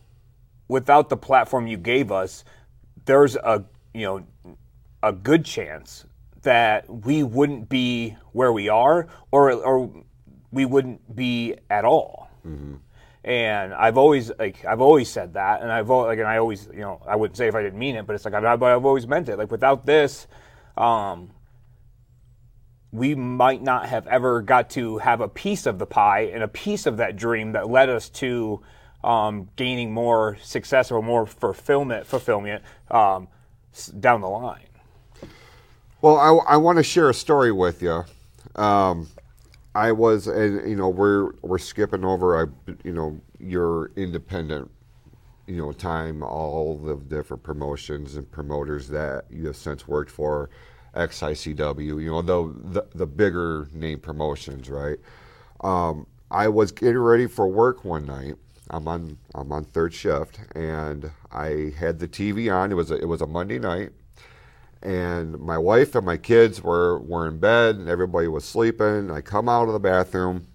[0.68, 2.44] without the platform you gave us,
[3.04, 4.56] there's a you know
[5.02, 6.04] a good chance
[6.42, 9.90] that we wouldn't be where we are or or
[10.52, 12.30] we wouldn't be at all.
[13.22, 16.80] And I've always like I've always said that, and I've like and I always you
[16.80, 18.86] know I wouldn't say if I didn't mean it, but it's like I've, but I've
[18.86, 19.36] always meant it.
[19.36, 20.26] Like without this,
[20.76, 21.30] um,
[22.92, 26.48] we might not have ever got to have a piece of the pie and a
[26.48, 28.60] piece of that dream that led us to
[29.04, 33.28] um, gaining more success or more fulfillment fulfillment um,
[33.98, 34.66] down the line.
[36.02, 38.04] Well, I, I want to share a story with you.
[38.56, 39.08] Um,
[39.74, 44.70] I was, and you know, we're we're skipping over, I, you know, your independent,
[45.46, 50.50] you know, time, all the different promotions and promoters that you have since worked for,
[50.94, 54.98] XICW, you know, the, the, the bigger name promotions, right?
[55.62, 58.36] Um, I was getting ready for work one night.
[58.70, 62.70] I'm on I'm on third shift, and I had the TV on.
[62.70, 63.90] It was a, it was a Monday night,
[64.80, 69.10] and my wife and my kids were were in bed, and everybody was sleeping.
[69.10, 70.46] I come out of the bathroom.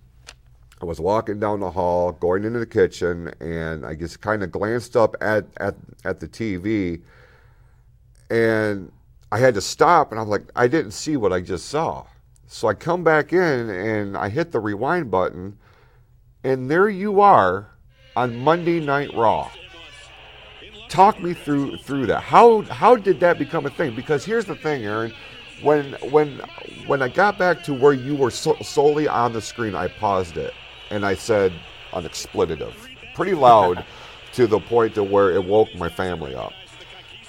[0.81, 4.51] I was walking down the hall, going into the kitchen, and I just kind of
[4.51, 7.01] glanced up at, at at the TV,
[8.29, 8.93] and
[9.31, 12.05] I had to stop, and I'm like, I didn't see what I just saw.
[12.47, 15.57] So I come back in and I hit the rewind button,
[16.43, 17.71] and there you are
[18.15, 19.49] on Monday Night Raw.
[20.89, 22.21] Talk me through through that.
[22.21, 23.95] How how did that become a thing?
[23.95, 25.11] Because here's the thing, Aaron.
[25.63, 26.39] When when
[26.85, 30.37] when I got back to where you were so, solely on the screen, I paused
[30.37, 30.53] it
[30.91, 31.51] and I said
[31.93, 32.75] an expletive,
[33.15, 33.83] pretty loud,
[34.33, 36.53] to the point to where it woke my family up.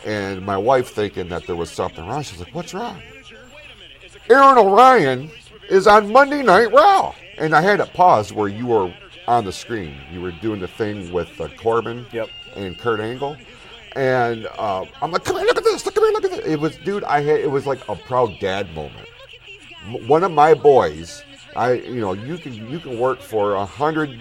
[0.06, 3.02] And my wife, thinking that there was something wrong, she's like, "What's wrong?"
[4.30, 5.30] Aaron Orion
[5.68, 8.94] is on Monday Night Raw, and I had it paused where you were
[9.26, 9.96] on the screen.
[10.12, 12.28] You were doing the thing with uh, Corbin Yep.
[12.54, 13.36] and Kurt Angle,
[13.96, 15.84] and uh, I'm like, "Come here, look at this!
[15.84, 17.02] Look here, look at this!" It was, dude.
[17.04, 19.08] I had it was like a proud dad moment.
[20.06, 21.24] One of my boys,
[21.56, 24.20] I you know, you can you can work for a hundred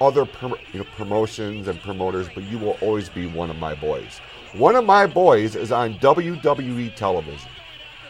[0.00, 0.26] other
[0.72, 4.20] you know, promotions and promoters, but you will always be one of my boys.
[4.54, 7.48] One of my boys is on WWE television.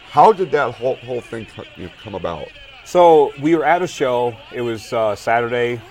[0.09, 1.47] How did that whole whole thing
[2.03, 2.49] come about?
[2.83, 4.35] So we were at a show.
[4.51, 5.81] It was uh, Saturday,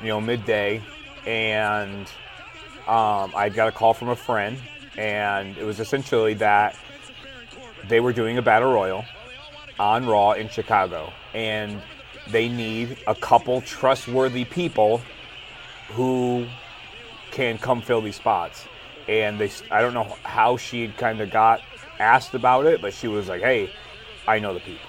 [0.00, 0.82] you know, midday,
[1.26, 2.08] and
[2.88, 4.58] um, I got a call from a friend,
[4.96, 6.76] and it was essentially that
[7.88, 9.04] they were doing a battle royal
[9.78, 11.80] on Raw in Chicago, and
[12.30, 15.00] they need a couple trustworthy people
[15.90, 16.48] who
[17.30, 18.66] can come fill these spots.
[19.08, 21.60] And they, I don't know how she kind of got
[21.98, 23.70] asked about it, but she was like, "Hey,
[24.26, 24.88] I know the people."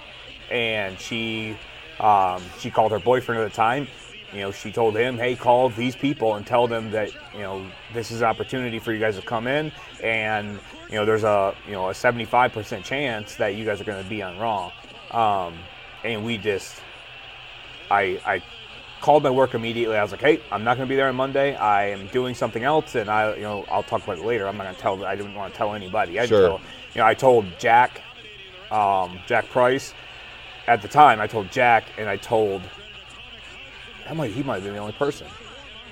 [0.49, 1.57] And she,
[1.99, 3.87] um, she called her boyfriend at the time.
[4.33, 7.65] You know, she told him, "Hey, call these people and tell them that you know
[7.93, 11.55] this is an opportunity for you guys to come in, and you know there's a
[11.65, 14.71] you know a 75% chance that you guys are going to be on Raw."
[15.11, 15.55] Um,
[16.03, 16.81] and we just,
[17.89, 18.43] I, I
[19.01, 19.95] called my work immediately.
[19.97, 21.55] I was like, "Hey, I'm not going to be there on Monday.
[21.55, 24.47] I am doing something else, and I, you know, I'll talk about it later.
[24.47, 25.05] I'm not going to tell.
[25.05, 26.19] I didn't want to tell anybody.
[26.19, 26.47] I Sure.
[26.47, 26.61] Tell,
[26.93, 28.01] you know, I told Jack,
[28.71, 29.93] um, Jack Price,
[30.67, 31.19] at the time.
[31.19, 32.61] I told Jack, and I told.
[34.07, 35.27] I might, he might have been the only person.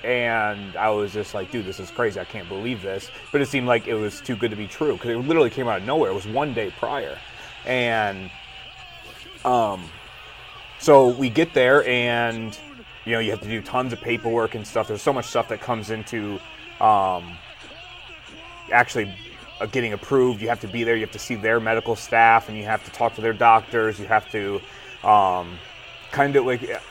[0.04, 2.20] And I was just like, dude, this is crazy.
[2.20, 3.10] I can't believe this.
[3.32, 5.68] But it seemed like it was too good to be true because it literally came
[5.68, 6.12] out of nowhere.
[6.12, 7.18] It was one day prior.
[7.66, 8.30] And
[9.46, 9.84] um,
[10.80, 12.58] so we get there, and
[13.06, 14.88] you know, you have to do tons of paperwork and stuff.
[14.88, 16.40] There's so much stuff that comes into
[16.80, 17.38] um,
[18.72, 19.14] actually
[19.60, 20.42] uh, getting approved.
[20.42, 20.96] You have to be there.
[20.96, 24.00] You have to see their medical staff, and you have to talk to their doctors.
[24.00, 24.62] You have to
[25.04, 25.58] um,
[26.12, 26.82] kind of like,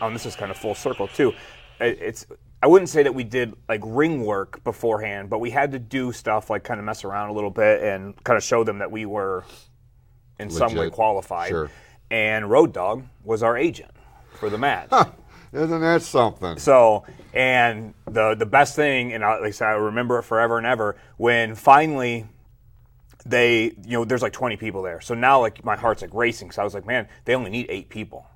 [0.00, 1.32] um, this is kind of full circle too.
[1.80, 2.26] It, it's
[2.62, 6.12] I wouldn't say that we did like ring work beforehand, but we had to do
[6.12, 8.90] stuff like kind of mess around a little bit and kind of show them that
[8.90, 9.44] we were
[10.40, 11.50] in some way qualified.
[11.50, 11.70] Sure.
[12.10, 13.92] And Road Dogg was our agent
[14.34, 14.88] for the match.
[15.52, 16.58] Isn't that something?
[16.58, 20.96] So, and the the best thing, and I, like I remember it forever and ever.
[21.16, 22.26] When finally
[23.24, 25.00] they, you know, there's like 20 people there.
[25.00, 26.50] So now, like my heart's like racing.
[26.50, 28.26] So I was like, man, they only need eight people.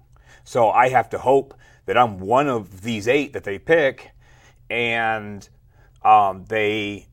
[0.44, 1.54] So I have to hope
[1.86, 4.10] that I'm one of these eight that they pick,
[4.70, 5.46] and
[6.04, 7.06] um, they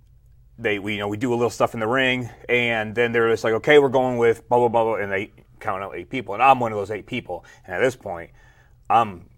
[0.57, 3.29] they we you know we do a little stuff in the ring, and then they're
[3.29, 6.09] just like, okay, we're going with blah blah blah, blah and they count out eight
[6.09, 7.45] people, and I'm one of those eight people.
[7.65, 8.31] And at this point,
[8.89, 9.29] I'm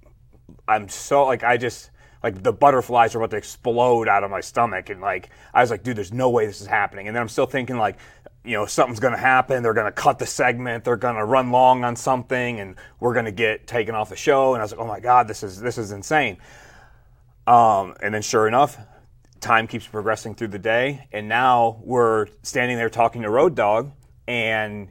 [0.68, 1.92] I'm so like I just
[2.24, 5.72] like the butterflies are about to explode out of my stomach, and like I was
[5.72, 7.08] like, dude, there's no way this is happening.
[7.08, 7.98] And then I'm still thinking like,
[8.44, 9.64] you know, something's gonna happen.
[9.64, 10.84] They're gonna cut the segment.
[10.84, 14.54] They're gonna run long on something, and we're gonna get taken off the show.
[14.54, 16.38] And I was like, oh my god, this is this is insane.
[17.48, 18.78] Um, and then sure enough,
[19.40, 23.92] time keeps progressing through the day, and now we're standing there talking to Road Dogg,
[24.28, 24.90] and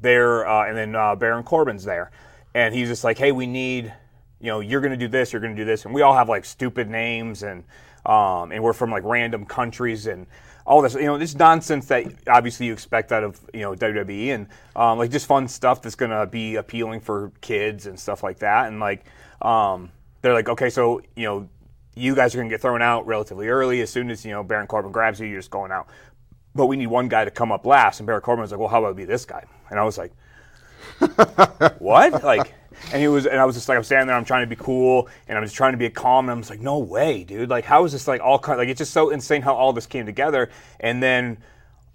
[0.00, 2.10] they're uh, and then uh, Baron Corbin's there,
[2.54, 3.92] and he's just like, "Hey, we need,
[4.40, 6.14] you know, you're going to do this, you're going to do this," and we all
[6.14, 7.64] have like stupid names, and
[8.06, 10.26] um, and we're from like random countries, and
[10.66, 14.28] all this, you know, this nonsense that obviously you expect out of you know WWE,
[14.34, 18.22] and um, like just fun stuff that's going to be appealing for kids and stuff
[18.22, 19.04] like that, and like
[19.42, 19.90] um,
[20.22, 21.48] they're like, okay, so you know
[21.94, 23.80] you guys are going to get thrown out relatively early.
[23.80, 25.88] As soon as you know Baron Corbin grabs you, you're just going out.
[26.54, 28.00] But we need one guy to come up last.
[28.00, 30.12] And Baron Corbin was like, "Well, how about be this guy?" And I was like,
[31.78, 32.54] "What?" like,
[32.92, 34.60] and he was, and I was just like, I'm standing there, I'm trying to be
[34.60, 37.48] cool, and I'm just trying to be calm, and I'm just like, "No way, dude!
[37.48, 38.58] Like, how is this like all kind?
[38.58, 40.50] Like, it's just so insane how all this came together."
[40.80, 41.38] And then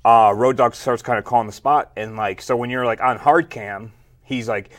[0.06, 3.02] uh, Road Dogg starts kind of calling the spot, and like so when you're like
[3.02, 3.92] on hard cam,
[4.24, 4.70] he's like,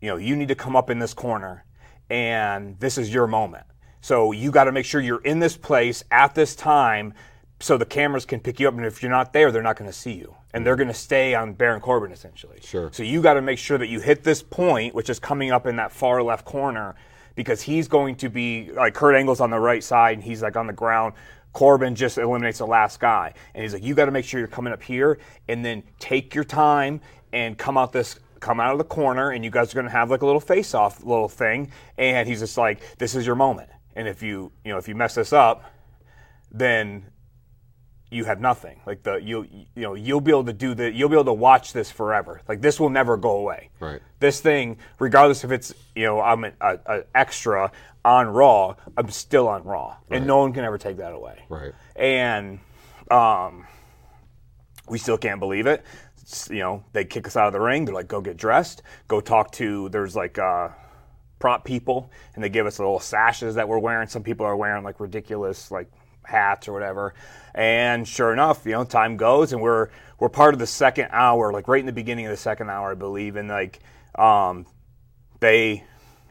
[0.00, 1.64] you know, you need to come up in this corner,
[2.10, 3.66] and this is your moment.
[4.00, 7.12] So you got to make sure you're in this place at this time,
[7.60, 8.74] so the cameras can pick you up.
[8.74, 10.94] And if you're not there, they're not going to see you, and they're going to
[10.94, 12.58] stay on Baron Corbin essentially.
[12.62, 12.90] Sure.
[12.92, 15.66] So you got to make sure that you hit this point, which is coming up
[15.66, 16.94] in that far left corner,
[17.34, 20.56] because he's going to be like Kurt Angle's on the right side, and he's like
[20.56, 21.14] on the ground.
[21.52, 24.48] Corbin just eliminates the last guy, and he's like, "You got to make sure you're
[24.48, 25.18] coming up here,
[25.48, 27.00] and then take your time
[27.32, 29.90] and come out this." Come out of the corner, and you guys are going to
[29.90, 31.72] have like a little face-off little thing.
[31.96, 34.94] And he's just like, "This is your moment, and if you, you know, if you
[34.94, 35.64] mess this up,
[36.52, 37.06] then
[38.10, 38.80] you have nothing.
[38.86, 41.32] Like the you you know you'll be able to do the you'll be able to
[41.32, 42.40] watch this forever.
[42.48, 43.70] Like this will never go away.
[43.80, 44.00] Right.
[44.20, 47.72] This thing, regardless if it's you know I'm an a, a extra
[48.04, 51.44] on Raw, I'm still on Raw, and no one can ever take that away.
[51.48, 51.72] Right.
[51.96, 52.60] And
[53.10, 53.66] um,
[54.88, 55.84] we still can't believe it.
[56.20, 57.84] It's, you know, they kick us out of the ring.
[57.84, 58.82] They're like, "Go get dressed.
[59.08, 60.38] Go talk to." There's like.
[60.38, 60.68] Uh,
[61.38, 64.82] prop people and they give us little sashes that we're wearing some people are wearing
[64.82, 65.92] like ridiculous like
[66.26, 67.14] hats or whatever.
[67.54, 71.52] And sure enough you know time goes and we're we're part of the second hour
[71.52, 73.36] like right in the beginning of the second hour i believe.
[73.36, 73.80] And like
[74.16, 74.66] um
[75.40, 75.84] they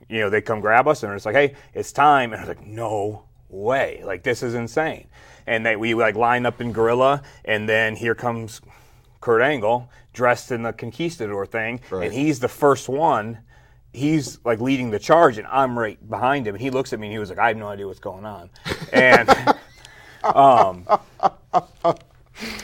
[0.10, 2.34] you know they come grab us and it's like hey it's time.
[2.34, 4.02] And i was like no way.
[4.04, 5.08] Like this is insane.
[5.48, 8.62] And they we like line up in gorilla and then here comes
[9.22, 11.82] kurt angle dressed in the conquistador thing.
[11.90, 12.06] Right.
[12.06, 13.40] and he's the first one.
[13.94, 16.56] He's like leading the charge and I'm right behind him.
[16.56, 18.26] And he looks at me and he was like I have no idea what's going
[18.26, 18.50] on.
[18.92, 19.30] And
[20.34, 20.86] um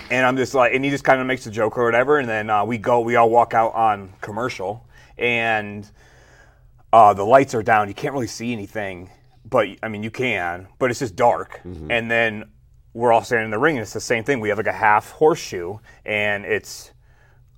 [0.09, 2.27] and I'm just like and he just kind of makes a joke or whatever and
[2.27, 4.85] then uh, we go we all walk out on commercial
[5.17, 5.89] and
[6.93, 7.87] uh, the lights are down.
[7.87, 9.09] You can't really see anything
[9.49, 11.61] but I mean you can but it's just dark.
[11.91, 12.45] And then
[12.93, 14.39] we're all standing in the ring and it's the same thing.
[14.39, 16.91] We have like a half horseshoe and it's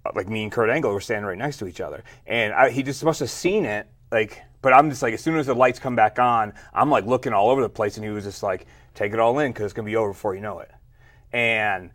[0.05, 2.69] uh, like me and Kurt Angle were standing right next to each other, and I,
[2.69, 3.87] he just must have seen it.
[4.11, 7.05] Like, but I'm just like, as soon as the lights come back on, I'm like
[7.05, 9.65] looking all over the place, and he was just like, "Take it all in, because
[9.65, 10.71] it's gonna be over before you know it."
[11.31, 11.91] And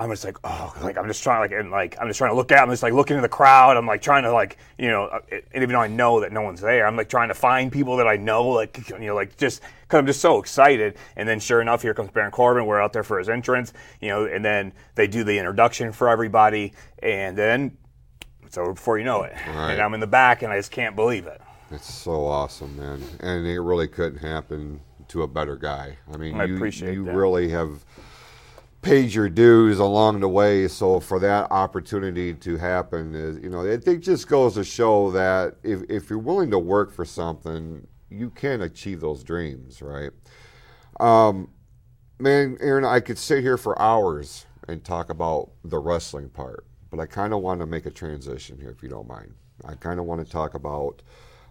[0.00, 2.34] I'm just like, oh, like I'm just trying, like, and like I'm just trying to
[2.34, 3.76] look at, I'm just like looking in the crowd.
[3.76, 6.40] I'm like trying to like, you know, uh, and even though I know that no
[6.40, 9.36] one's there, I'm like trying to find people that I know, like, you know, like
[9.36, 10.96] just because I'm just so excited.
[11.16, 12.64] And then sure enough, here comes Baron Corbin.
[12.64, 16.08] We're out there for his entrance, you know, and then they do the introduction for
[16.08, 16.72] everybody,
[17.02, 17.76] and then
[18.46, 19.34] it's over before you know it.
[19.48, 19.72] Right.
[19.72, 21.42] And I'm in the back, and I just can't believe it.
[21.70, 24.80] It's so awesome, man, and it really couldn't happen
[25.10, 25.96] to a better guy.
[26.12, 27.14] I mean, I you, appreciate you that.
[27.14, 27.84] really have
[28.82, 30.68] paid your dues along the way.
[30.68, 35.10] So for that opportunity to happen is, you know, it, it just goes to show
[35.10, 40.10] that if if you're willing to work for something, you can achieve those dreams, right?
[40.98, 41.50] Um,
[42.18, 47.00] man, Aaron, I could sit here for hours and talk about the wrestling part, but
[47.00, 49.34] I kind of want to make a transition here, if you don't mind.
[49.64, 51.02] I kind of want to talk about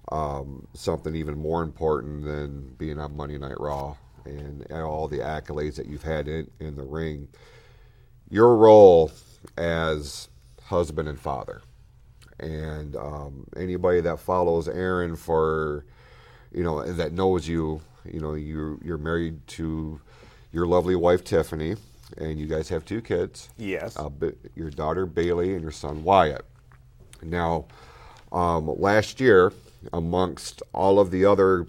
[0.09, 3.95] um, something even more important than being on Monday Night Raw
[4.25, 7.27] and, and all the accolades that you've had in, in the ring.
[8.29, 9.11] Your role
[9.57, 10.29] as
[10.65, 11.61] husband and father.
[12.39, 15.85] And um, anybody that follows Aaron for,
[16.53, 19.99] you know, that knows you, you know, you you're married to
[20.53, 21.75] your lovely wife Tiffany,
[22.17, 23.97] and you guys have two kids Yes.
[23.97, 24.09] uh,
[24.55, 26.45] your daughter Bailey and your son Wyatt.
[27.21, 27.65] Now,
[28.31, 29.51] um, last year,
[29.93, 31.67] amongst all of the other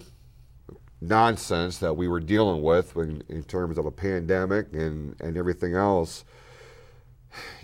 [0.99, 5.73] nonsense that we were dealing with in, in terms of a pandemic and, and everything
[5.73, 6.23] else,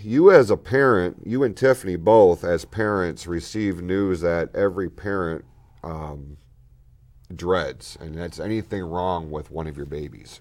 [0.00, 5.44] you as a parent, you and Tiffany both as parents receive news that every parent
[5.84, 6.38] um,
[7.34, 10.40] dreads, and that's anything wrong with one of your babies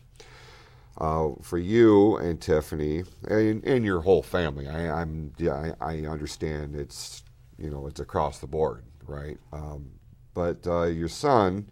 [1.00, 4.68] uh, for you and Tiffany and, and your whole family.
[4.68, 7.24] I, I'm yeah, I, I understand it's
[7.58, 9.38] you know it's across the board, right?
[9.52, 9.92] Um,
[10.38, 11.68] but uh, your son,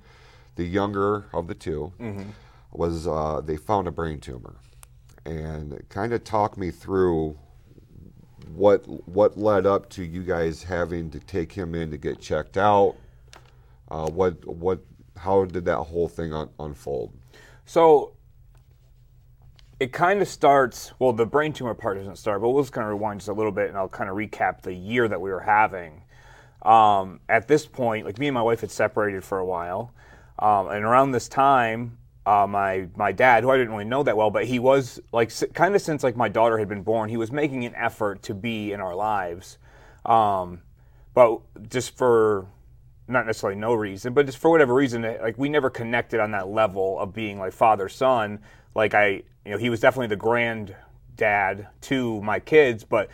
[0.55, 1.93] the younger of the 2
[2.71, 4.55] was uh, they found a brain tumor,
[5.23, 7.37] and kind of talk me through
[8.55, 12.57] what what led up to you guys having to take him in to get checked
[12.57, 12.95] out.
[13.91, 14.79] Uh, what what
[15.15, 17.13] how did that whole thing un- unfold?
[17.65, 18.13] So
[19.79, 20.91] it kind of starts.
[20.97, 23.33] Well, the brain tumor part doesn't start, but we'll just kind of rewind just a
[23.33, 26.01] little bit, and I'll kind of recap the year that we were having.
[26.65, 29.93] Um, at this point, like me and my wife had separated for a while,
[30.39, 34.17] um, and around this time, uh, my my dad, who I didn't really know that
[34.17, 37.17] well, but he was like kind of since like my daughter had been born, he
[37.17, 39.59] was making an effort to be in our lives,
[40.05, 40.61] um,
[41.13, 41.39] but
[41.69, 42.47] just for
[43.07, 46.47] not necessarily no reason, but just for whatever reason, like we never connected on that
[46.47, 48.39] level of being like father son.
[48.73, 50.75] Like I, you know, he was definitely the grand
[51.15, 53.09] dad to my kids, but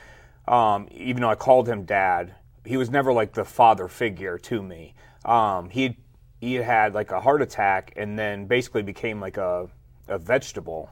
[0.47, 2.33] um, even though I called him dad,
[2.65, 4.93] he was never like the father figure to me.
[5.25, 5.97] Um, he
[6.39, 9.69] he had had like a heart attack and then basically became like a
[10.07, 10.89] a vegetable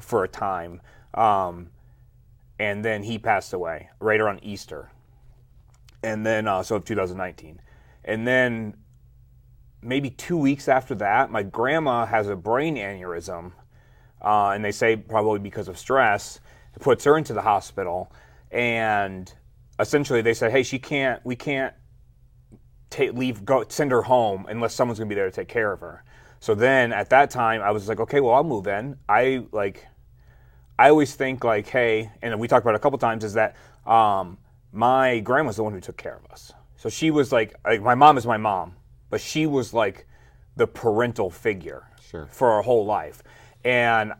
[0.00, 0.80] for a time.
[1.14, 1.70] Um,
[2.58, 4.90] and then he passed away right around Easter.
[6.02, 7.60] And then, uh, so of 2019.
[8.04, 8.74] And then
[9.82, 13.52] maybe two weeks after that, my grandma has a brain aneurysm.
[14.20, 16.40] Uh, and they say probably because of stress,
[16.74, 18.12] it puts her into the hospital.
[18.50, 19.32] And
[19.78, 21.74] essentially they said, hey, she can't, we can't
[22.90, 25.80] ta- leave, go, send her home unless someone's gonna be there to take care of
[25.80, 26.04] her.
[26.40, 28.96] So then at that time, I was like, okay, well, I'll move in.
[29.08, 29.86] I like,
[30.78, 33.54] I always think like, hey, and we talked about it a couple times, is that
[33.86, 34.38] um,
[34.72, 36.52] my grandma's the one who took care of us.
[36.76, 38.74] So she was like, like, my mom is my mom,
[39.08, 40.06] but she was like
[40.56, 42.26] the parental figure Sure.
[42.26, 43.22] for our whole life.
[43.64, 44.12] And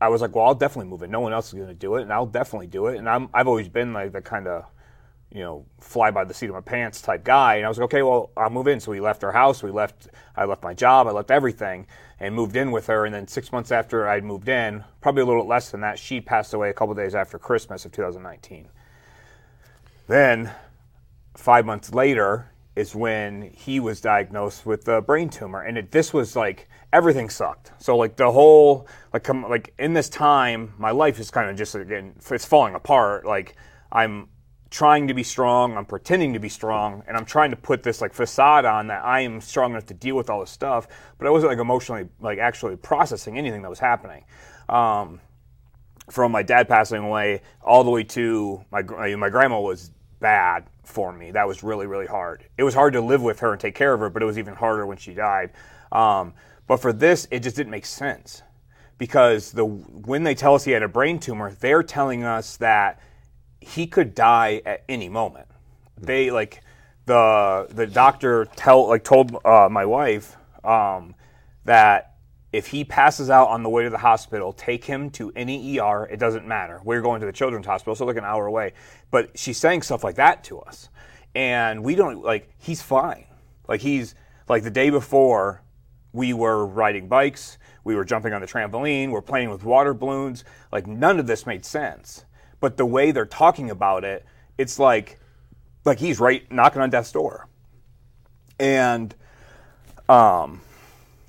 [0.00, 1.10] I was like, well, I'll definitely move it.
[1.10, 2.98] No one else is going to do it, and I'll definitely do it.
[2.98, 4.64] And I'm, I've always been like the kind of,
[5.32, 7.56] you know, fly by the seat of my pants type guy.
[7.56, 8.80] And I was like, okay, well, I'll move in.
[8.80, 9.62] So we left our house.
[9.62, 10.08] We left.
[10.36, 11.06] I left my job.
[11.06, 11.86] I left everything
[12.20, 13.04] and moved in with her.
[13.04, 16.20] And then six months after I'd moved in, probably a little less than that, she
[16.20, 18.68] passed away a couple days after Christmas of 2019.
[20.06, 20.50] Then,
[21.34, 26.14] five months later, is when he was diagnosed with a brain tumor, and it, this
[26.14, 27.72] was like everything sucked.
[27.78, 31.56] So like the whole like com- like in this time, my life is kind of
[31.56, 33.26] just again it's falling apart.
[33.26, 33.56] Like
[33.90, 34.28] I'm
[34.70, 38.00] trying to be strong, I'm pretending to be strong, and I'm trying to put this
[38.00, 41.26] like facade on that I am strong enough to deal with all this stuff, but
[41.26, 44.24] I wasn't like emotionally like actually processing anything that was happening.
[44.68, 45.20] Um,
[46.10, 48.82] from my dad passing away all the way to my
[49.16, 49.90] my grandma was
[50.20, 51.30] bad for me.
[51.30, 52.44] That was really really hard.
[52.56, 54.38] It was hard to live with her and take care of her, but it was
[54.38, 55.50] even harder when she died.
[55.92, 56.34] Um,
[56.66, 58.42] but for this, it just didn't make sense
[58.98, 63.00] because the when they tell us he had a brain tumor, they're telling us that
[63.74, 65.46] he could die at any moment.
[65.96, 66.62] They like
[67.06, 71.14] the the doctor tell like told uh, my wife um,
[71.64, 72.16] that
[72.52, 76.08] if he passes out on the way to the hospital, take him to any ER.
[76.10, 76.80] It doesn't matter.
[76.82, 78.72] We're going to the children's hospital, so like an hour away.
[79.10, 80.88] But she's saying stuff like that to us,
[81.34, 82.48] and we don't like.
[82.58, 83.26] He's fine.
[83.68, 84.14] Like he's
[84.48, 85.62] like the day before,
[86.12, 90.44] we were riding bikes, we were jumping on the trampoline, we're playing with water balloons.
[90.72, 92.24] Like none of this made sense.
[92.60, 94.24] But the way they're talking about it,
[94.56, 95.18] it's like
[95.84, 97.48] like he's right knocking on death's door.
[98.58, 99.14] And
[100.08, 100.60] um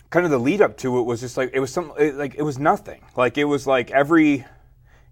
[0.09, 2.35] kind of the lead up to it was just like it was some it, like
[2.35, 3.03] it was nothing.
[3.15, 4.45] Like it was like every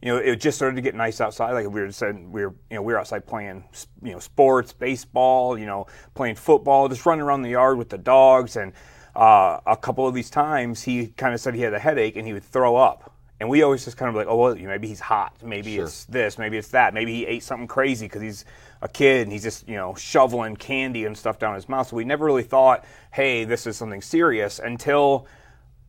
[0.02, 1.54] you know, it just started to get nice outside.
[1.54, 3.64] Like we were saying, we were, you know, we were outside playing,
[4.04, 7.98] you know, sports, baseball, you know, playing football, just running around the yard with the
[7.98, 8.56] dogs.
[8.56, 8.74] And
[9.16, 12.28] uh, a couple of these times, he kind of said he had a headache and
[12.28, 13.17] he would throw up.
[13.40, 15.86] And we always just kind of like, oh, well, maybe he's hot, maybe Sure.
[15.86, 18.46] it's this, maybe it's that, maybe he ate something crazy because he's
[18.82, 21.88] a kid and he's just, you know, shoveling candy and stuff down his mouth.
[21.88, 25.28] So we never really thought, hey, this is something serious until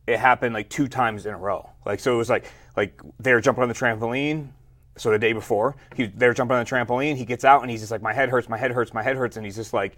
[0.05, 1.69] it happened like two times in a row.
[1.85, 2.45] Like so, it was like
[2.75, 4.49] like they were jumping on the trampoline.
[4.97, 7.15] So the day before, he they were jumping on the trampoline.
[7.15, 9.15] He gets out and he's just like, my head hurts, my head hurts, my head
[9.15, 9.97] hurts, and he's just like,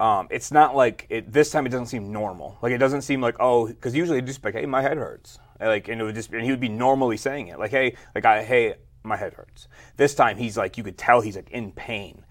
[0.00, 1.32] um, it's not like it.
[1.32, 2.58] This time it doesn't seem normal.
[2.62, 4.96] Like it doesn't seem like oh, because usually it'd just be like, hey, my head
[4.96, 5.38] hurts.
[5.62, 7.96] And, Like and it would just and he would be normally saying it like hey,
[8.16, 9.68] like I hey, my head hurts.
[9.96, 12.24] This time he's like you could tell he's like in pain,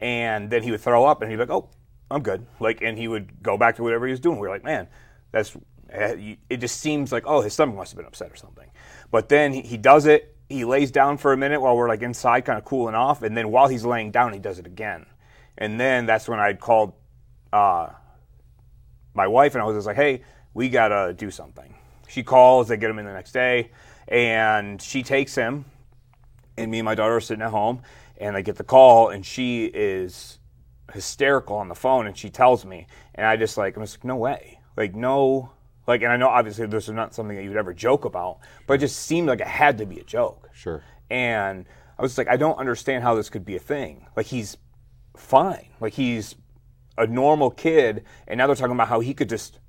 [0.00, 1.68] and then he would throw up and he'd be like oh,
[2.10, 2.46] I'm good.
[2.60, 4.38] Like and he would go back to whatever he was doing.
[4.38, 4.88] We were like man,
[5.32, 5.54] that's
[5.90, 6.56] eh, it.
[6.56, 8.70] Just seems like oh, his stomach must have been upset or something.
[9.10, 10.34] But then he, he does it.
[10.48, 13.36] He lays down for a minute while we're like inside, kind of cooling off, and
[13.36, 15.04] then while he's laying down, he does it again.
[15.58, 16.94] And then that's when I called
[17.52, 17.88] uh,
[19.12, 20.22] my wife and I was just like, hey,
[20.54, 21.74] we gotta do something.
[22.08, 23.70] She calls, they get him in the next day,
[24.08, 25.66] and she takes him,
[26.56, 27.82] and me and my daughter are sitting at home,
[28.16, 30.38] and I get the call, and she is
[30.92, 34.04] hysterical on the phone, and she tells me, and I just like, I'm just like,
[34.04, 35.52] no way, like no,
[35.86, 38.38] like, and I know obviously this is not something that you would ever joke about,
[38.66, 40.48] but it just seemed like it had to be a joke.
[40.52, 40.82] Sure.
[41.10, 41.66] And
[41.98, 44.06] I was like, I don't understand how this could be a thing.
[44.16, 44.56] Like he's
[45.16, 45.68] fine.
[45.80, 46.36] Like he's
[46.96, 49.60] a normal kid, and now they're talking about how he could just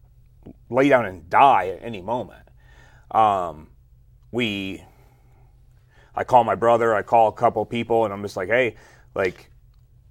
[0.69, 2.47] lay down and die at any moment.
[3.11, 3.69] Um,
[4.31, 4.83] we,
[6.15, 8.75] I call my brother, I call a couple people, and I'm just like, hey,
[9.15, 9.49] like,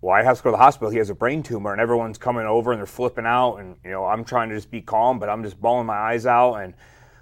[0.01, 0.91] well, I have to go to the hospital.
[0.91, 3.91] He has a brain tumor, and everyone's coming over and they're flipping out, and you
[3.91, 6.75] know, I'm trying to just be calm, but I'm just bawling my eyes out and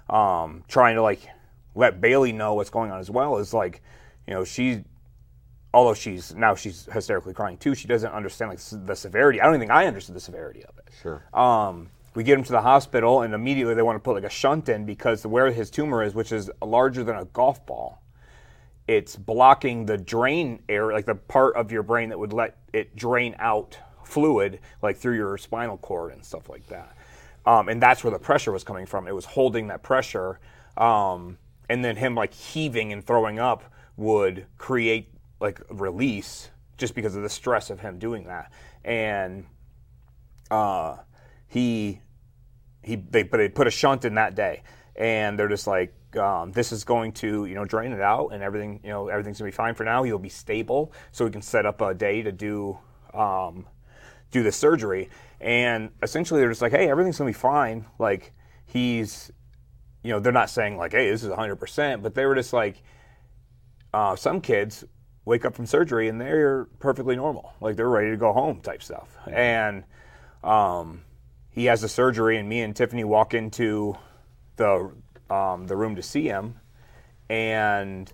[0.09, 1.21] um, trying to like
[1.75, 3.37] let Bailey know what's going on as well.
[3.37, 3.81] Is like,
[4.27, 4.83] you know, she,
[5.73, 7.75] although she's now she's hysterically crying too.
[7.75, 9.41] She doesn't understand like the severity.
[9.41, 10.89] I don't even think I understood the severity of it.
[11.01, 11.23] Sure.
[11.33, 14.29] Um, we get him to the hospital, and immediately they want to put like a
[14.29, 18.01] shunt in because where his tumor is, which is larger than a golf ball,
[18.87, 22.95] it's blocking the drain air, like the part of your brain that would let it
[22.95, 26.97] drain out fluid, like through your spinal cord and stuff like that.
[27.45, 29.07] Um, and that's where the pressure was coming from.
[29.07, 30.39] It was holding that pressure,
[30.75, 31.37] um,
[31.69, 33.63] and then him like heaving and throwing up
[33.95, 38.51] would create like release just because of the stress of him doing that.
[38.83, 39.45] And
[40.49, 40.97] uh,
[41.47, 42.01] he
[42.87, 44.63] he they but they put a shunt in that day,
[44.95, 45.93] and they're just like.
[46.15, 49.37] Um, this is going to, you know, drain it out, and everything, you know, everything's
[49.37, 50.03] gonna be fine for now.
[50.03, 52.79] He'll be stable, so we can set up a day to do
[53.13, 53.67] um,
[54.31, 55.09] do the surgery.
[55.39, 57.85] And essentially, they're just like, hey, everything's gonna be fine.
[57.99, 58.33] Like
[58.65, 59.31] he's,
[60.01, 62.53] you know, they're not saying like, hey, this is 100, percent but they were just
[62.53, 62.81] like,
[63.93, 64.83] uh, some kids
[65.25, 68.81] wake up from surgery and they're perfectly normal, like they're ready to go home type
[68.81, 69.17] stuff.
[69.27, 69.83] And
[70.43, 71.03] um,
[71.57, 73.97] he has the surgery, and me and Tiffany walk into
[74.57, 74.91] the
[75.27, 76.59] um, the room to see him,
[77.31, 78.13] and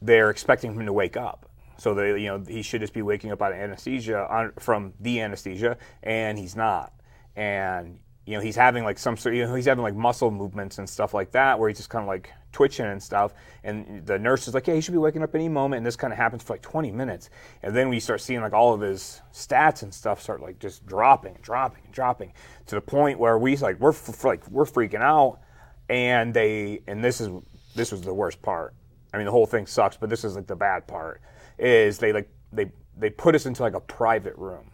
[0.00, 1.50] they're expecting him to wake up.
[1.76, 4.94] So they, you know, he should just be waking up out of anesthesia on, from
[4.98, 6.94] the anesthesia, and he's not.
[7.36, 7.98] And
[8.30, 10.88] you know, he's having like some sort, you know, he's having like muscle movements and
[10.88, 13.34] stuff like that, where he's just kind of like twitching and stuff.
[13.64, 15.96] And the nurse is like, "Yeah, he should be waking up any moment." And this
[15.96, 17.28] kind of happens for like 20 minutes,
[17.64, 20.86] and then we start seeing like all of his stats and stuff start like just
[20.86, 22.32] dropping, and dropping, and dropping
[22.66, 25.40] to the point where we like we're f- like we're freaking out,
[25.88, 27.30] and they and this is
[27.74, 28.74] this was the worst part.
[29.12, 31.20] I mean, the whole thing sucks, but this is like the bad part
[31.58, 34.70] is they like they they put us into like a private room,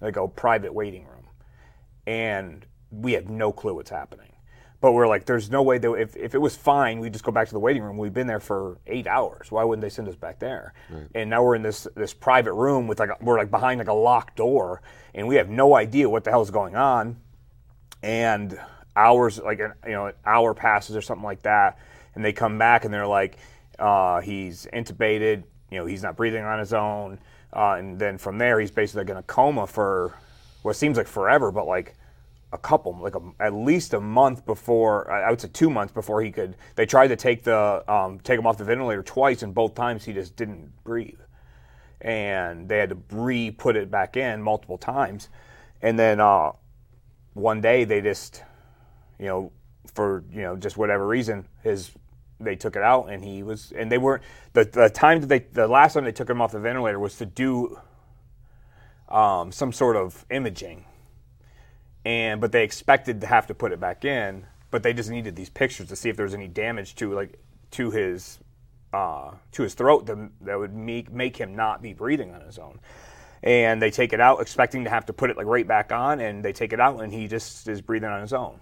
[0.00, 1.26] like a private waiting room,
[2.06, 2.64] and
[3.00, 4.30] we had no clue what's happening.
[4.80, 7.32] But we're like, there's no way that if, if it was fine, we'd just go
[7.32, 7.96] back to the waiting room.
[7.96, 9.50] We've been there for eight hours.
[9.50, 10.74] Why wouldn't they send us back there?
[10.90, 11.06] Right.
[11.14, 13.88] And now we're in this this private room with like a, we're like behind like
[13.88, 14.82] a locked door,
[15.14, 17.16] and we have no idea what the hell is going on.
[18.02, 18.60] And
[18.94, 21.78] hours like an, you know an hour passes or something like that,
[22.14, 23.38] and they come back and they're like,
[23.78, 25.44] uh, he's intubated.
[25.70, 27.18] You know, he's not breathing on his own.
[27.54, 30.14] Uh, and then from there, he's basically going to coma for
[30.62, 31.94] what seems like forever, but like
[32.54, 36.22] a couple, like a, at least a month before, I would say two months before
[36.22, 36.56] he could.
[36.76, 40.04] They tried to take the um, take him off the ventilator twice, and both times
[40.04, 41.18] he just didn't breathe,
[42.00, 45.28] and they had to re put it back in multiple times,
[45.82, 46.52] and then uh,
[47.34, 48.44] one day they just,
[49.18, 49.52] you know,
[49.92, 51.90] for you know just whatever reason, his
[52.38, 55.40] they took it out, and he was, and they weren't the the time that they
[55.40, 57.80] the last time they took him off the ventilator was to do
[59.08, 60.84] um, some sort of imaging
[62.04, 65.36] and but they expected to have to put it back in, but they just needed
[65.36, 67.38] these pictures to see if there was any damage to like
[67.72, 68.38] to his
[68.92, 72.58] uh, to his throat that, that would make make him not be breathing on his
[72.58, 72.78] own.
[73.42, 76.20] And they take it out, expecting to have to put it like right back on,
[76.20, 78.60] and they take it out, and he just is breathing on his own.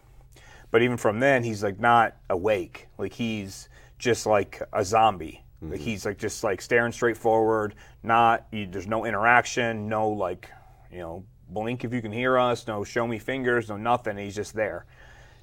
[0.70, 2.88] But even from then, he's like not awake.
[2.98, 3.68] Like he's
[3.98, 5.44] just like a zombie.
[5.62, 5.72] Mm-hmm.
[5.72, 7.74] Like he's like just like staring straight forward.
[8.02, 10.50] Not there's no interaction, no like
[10.90, 14.16] you know blink if you can hear us, no show me fingers, no nothing.
[14.16, 14.86] He's just there,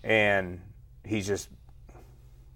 [0.03, 0.62] and
[1.05, 1.49] he's just,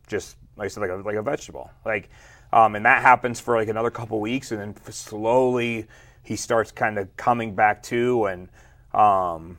[0.08, 1.70] just like I said, like a, like a vegetable.
[1.86, 2.10] Like,
[2.52, 5.88] um, and that happens for like another couple weeks, and then slowly
[6.22, 8.50] he starts kind of coming back to, and
[8.94, 9.58] um,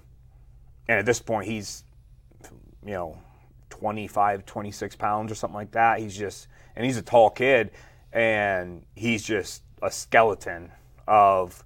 [0.88, 1.84] and at this point he's,
[2.84, 3.18] you know,
[3.70, 5.98] 25, 26 pounds or something like that.
[5.98, 7.70] He's just, and he's a tall kid,
[8.12, 10.70] and he's just a skeleton
[11.06, 11.64] of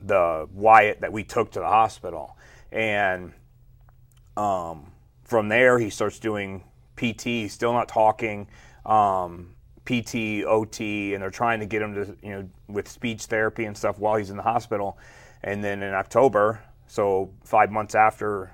[0.00, 2.36] the Wyatt that we took to the hospital.
[2.70, 3.32] And
[4.36, 4.92] um,
[5.24, 6.64] from there, he starts doing
[6.96, 7.50] PT.
[7.50, 8.48] Still not talking.
[8.86, 13.64] Um, PT, OT, and they're trying to get him to, you know, with speech therapy
[13.64, 14.98] and stuff while he's in the hospital.
[15.42, 18.52] And then in October, so five months after,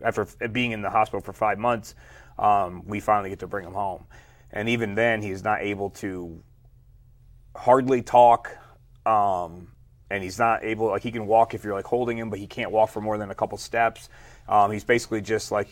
[0.00, 1.96] after being in the hospital for five months,
[2.38, 4.04] um, we finally get to bring him home.
[4.52, 6.40] And even then, he's not able to
[7.56, 8.56] hardly talk.
[9.04, 9.72] Um,
[10.10, 12.46] and he's not able like he can walk if you're like holding him, but he
[12.46, 14.08] can't walk for more than a couple steps.
[14.48, 15.68] Um, he's basically just like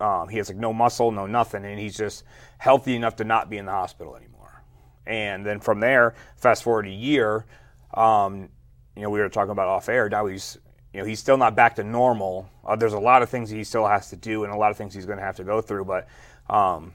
[0.00, 2.24] um, he has like no muscle, no nothing, and he's just
[2.58, 4.62] healthy enough to not be in the hospital anymore.
[5.06, 7.44] And then from there, fast forward a year,
[7.94, 8.48] um,
[8.96, 10.08] you know, we were talking about off air.
[10.08, 10.58] Now he's
[10.92, 12.48] you know he's still not back to normal.
[12.64, 14.76] Uh, there's a lot of things he still has to do, and a lot of
[14.76, 16.08] things he's going to have to go through, but.
[16.48, 16.94] Um,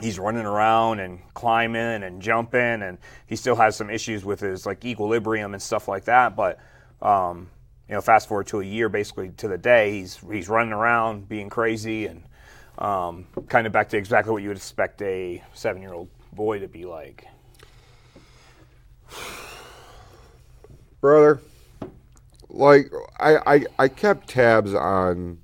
[0.00, 4.66] he's running around and climbing and jumping and he still has some issues with his
[4.66, 6.58] like equilibrium and stuff like that but
[7.02, 7.48] um,
[7.88, 11.28] you know fast forward to a year basically to the day he's he's running around
[11.28, 12.22] being crazy and
[12.78, 16.58] um, kind of back to exactly what you would expect a seven year old boy
[16.60, 17.26] to be like.
[21.00, 21.40] Brother
[22.52, 25.38] like I, I i kept tabs on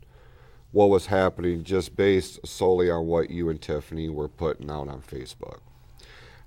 [0.76, 5.00] what was happening just based solely on what you and Tiffany were putting out on
[5.00, 5.60] Facebook.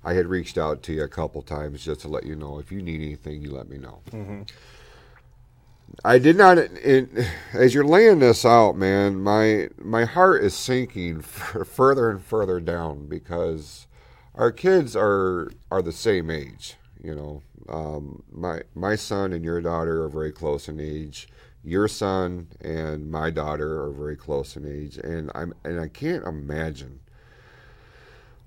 [0.04, 2.70] I had reached out to you a couple times just to let you know if
[2.70, 4.02] you need anything, you let me know.
[6.04, 6.58] I did not.
[6.58, 7.08] It,
[7.52, 12.60] as you're laying this out, man, my my heart is sinking f- further and further
[12.60, 13.88] down because
[14.36, 16.76] our kids are are the same age.
[17.02, 21.26] You know, um, my my son and your daughter are very close in age.
[21.62, 26.24] Your son and my daughter are very close in age, and I'm and I can't
[26.24, 27.00] imagine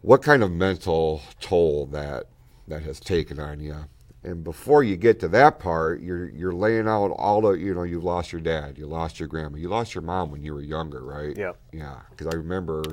[0.02, 2.26] what kind of mental toll that
[2.68, 3.76] that has taken on you.
[4.24, 7.84] And before you get to that part, you're you're laying out all the you know
[7.84, 10.62] you lost your dad, you lost your grandma, you lost your mom when you were
[10.62, 11.38] younger, right?
[11.38, 11.58] Yep.
[11.74, 12.84] Yeah, because I remember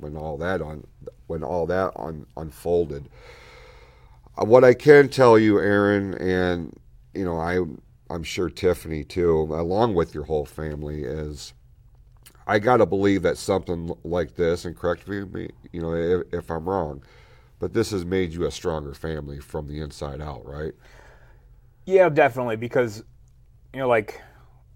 [0.00, 0.86] when all that on
[1.26, 3.08] when all that on, unfolded.
[4.40, 6.78] Uh, what I can tell you, Aaron, and
[7.12, 7.58] you know I
[8.10, 11.52] I'm sure Tiffany too, along with your whole family, is
[12.46, 16.50] I got to believe that something like this, and correct me, you know, if, if
[16.50, 17.02] I'm wrong,
[17.58, 20.72] but this has made you a stronger family from the inside out, right?
[21.84, 22.56] Yeah, definitely.
[22.56, 23.04] Because,
[23.74, 24.20] you know, like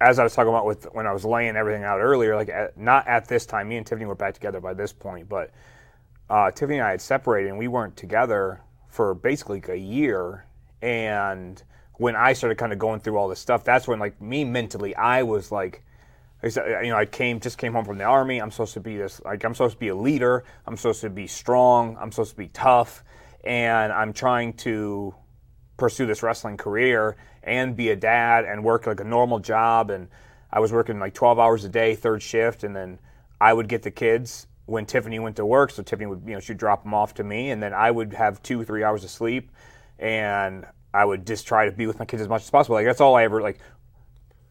[0.03, 2.77] as I was talking about with when I was laying everything out earlier, like at,
[2.77, 3.69] not at this time.
[3.69, 5.53] Me and Tiffany were back together by this point, but
[6.29, 10.45] uh, Tiffany and I had separated, and we weren't together for basically a year.
[10.83, 11.63] And
[11.95, 14.95] when I started kind of going through all this stuff, that's when like me mentally,
[14.97, 15.85] I was like.
[16.45, 16.51] You
[16.91, 18.43] know, I came just came home from the army.
[18.43, 20.43] I'm supposed to be this like I'm supposed to be a leader.
[20.67, 21.97] I'm supposed to be strong.
[22.01, 23.05] I'm supposed to be tough,
[23.45, 25.15] and I'm trying to
[25.77, 30.09] pursue this wrestling career and be a dad and work like a normal job and
[30.53, 33.01] I was working like 12 hours a day third shift and then
[33.41, 36.41] I would get the kids when Tiffany went to work so Tiffany would you know
[36.41, 39.11] she'd drop them off to me and then I would have 2 3 hours of
[39.11, 39.51] sleep
[39.99, 42.87] and I would just try to be with my kids as much as possible like
[42.87, 43.59] that's all I ever like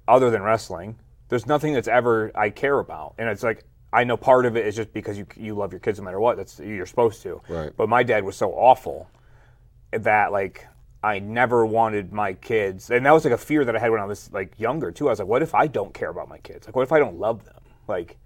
[0.08, 0.98] other than wrestling
[1.30, 3.64] there's nothing that's ever I care about and it's like
[3.94, 6.20] I know part of it is just because you you love your kids no matter
[6.20, 7.72] what that's you're supposed to Right.
[7.76, 9.10] but my dad was so awful
[9.92, 10.68] that like
[11.04, 14.00] I never wanted my kids, and that was like a fear that I had when
[14.00, 15.08] I was like younger too.
[15.08, 16.68] I was like, what if I don't care about my kids?
[16.68, 17.56] Like, what if I don't love them?
[17.88, 18.20] Like,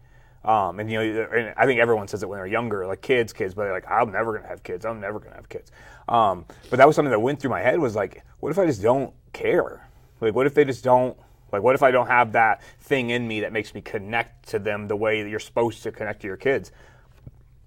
[0.45, 3.33] um, and you know, and I think everyone says it when they're younger, like kids,
[3.33, 4.85] kids, but they're like, I'm never gonna have kids.
[4.85, 5.71] I'm never gonna have kids.
[6.07, 8.67] Um, but that was something that went through my head was like, what if I
[8.67, 9.89] just don't care?
[10.21, 11.17] Like, what if they just don't?
[11.51, 14.59] Like, what if I don't have that thing in me that makes me connect to
[14.59, 16.71] them the way that you're supposed to connect to your kids?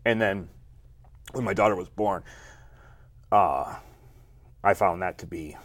[0.05, 0.49] And then
[1.33, 2.23] when my daughter was born,
[3.33, 3.75] uh,
[4.63, 5.57] I found that to be,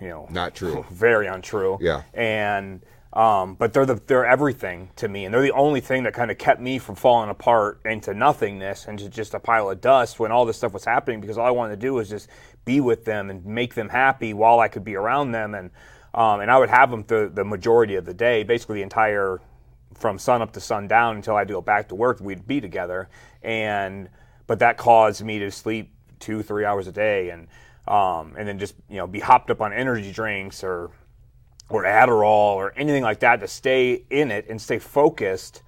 [0.00, 0.84] you know, Not true.
[0.90, 1.78] very untrue.
[1.80, 2.02] Yeah.
[2.14, 2.82] And
[3.12, 6.30] um, but they're the they're everything to me, and they're the only thing that kind
[6.30, 10.32] of kept me from falling apart into nothingness and just a pile of dust when
[10.32, 11.20] all this stuff was happening.
[11.20, 12.28] Because all I wanted to do was just
[12.64, 15.70] be with them and make them happy while I could be around them, and
[16.14, 19.40] um, and I would have them the the majority of the day, basically the entire
[19.94, 22.18] from sun up to sundown until I had to go back to work.
[22.18, 23.10] We'd be together,
[23.42, 24.08] and
[24.46, 27.46] but that caused me to sleep two three hours a day, and
[27.86, 30.90] um, and then just you know be hopped up on energy drinks or
[31.72, 35.62] or Adderall or anything like that to stay in it and stay focused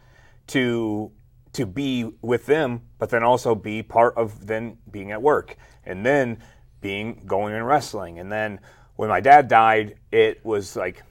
[0.48, 1.10] to
[1.54, 6.04] to be with them, but then also be part of then being at work and
[6.04, 6.38] then
[6.80, 8.18] being going and wrestling.
[8.18, 8.60] And then
[8.96, 11.02] when my dad died, it was like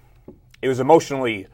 [0.61, 1.47] it was emotionally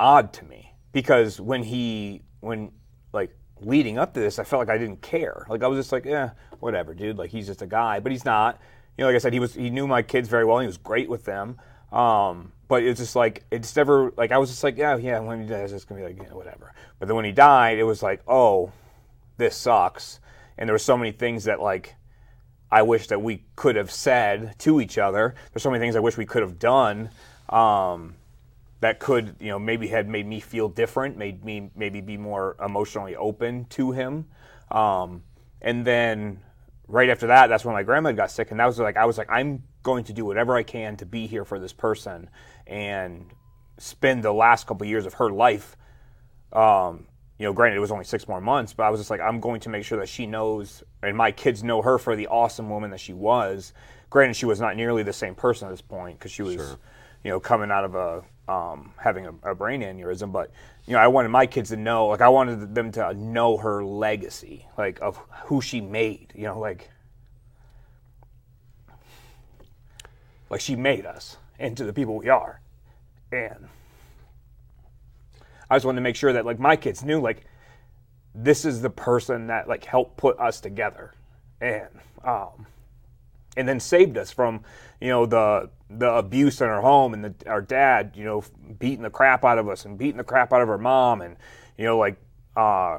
[0.00, 2.72] odd to me because when he when
[3.12, 3.30] like
[3.60, 5.46] leading up to this, I felt like I didn't care.
[5.48, 6.30] Like I was just like, yeah,
[6.60, 7.18] whatever, dude.
[7.18, 8.60] Like he's just a guy, but he's not.
[8.96, 10.58] You know, like I said, he was he knew my kids very well.
[10.58, 11.58] He was great with them.
[11.92, 15.20] Um, but it's just like it's never like I was just like, yeah, yeah.
[15.20, 16.74] When he dies, it's gonna be like yeah, whatever.
[16.98, 18.72] But then when he died, it was like, oh,
[19.38, 20.20] this sucks.
[20.58, 21.94] And there were so many things that like
[22.70, 25.34] I wish that we could have said to each other.
[25.52, 27.10] There's so many things I wish we could have done
[27.48, 28.16] um,
[28.80, 32.56] that could, you know, maybe had made me feel different, made me maybe be more
[32.62, 34.26] emotionally open to him.
[34.70, 35.22] Um,
[35.62, 36.40] and then
[36.86, 39.16] right after that, that's when my grandma got sick, and that was like I was
[39.16, 42.30] like, I'm going to do whatever I can to be here for this person
[42.66, 43.26] and
[43.78, 45.76] spend the last couple years of her life
[46.52, 47.06] um,
[47.38, 49.40] you know, granted it was only six more months, but I was just like, I'm
[49.40, 52.68] going to make sure that she knows, and my kids know her for the awesome
[52.68, 53.72] woman that she was.
[54.10, 56.76] Granted, she was not nearly the same person at this point because she was,
[57.22, 60.32] you know, coming out of a um, having a, a brain aneurysm.
[60.32, 60.50] But
[60.86, 63.84] you know, I wanted my kids to know, like, I wanted them to know her
[63.84, 66.32] legacy, like of who she made.
[66.34, 66.90] You know, like,
[70.50, 72.60] like she made us into the people we are,
[73.32, 73.68] and.
[75.70, 77.44] I just wanted to make sure that like my kids knew like
[78.34, 81.12] this is the person that like helped put us together
[81.60, 81.88] and
[82.24, 82.66] um
[83.56, 84.62] and then saved us from
[85.00, 88.42] you know the the abuse in our home and the, our dad you know
[88.78, 91.36] beating the crap out of us and beating the crap out of our mom and
[91.76, 92.16] you know like
[92.56, 92.98] uh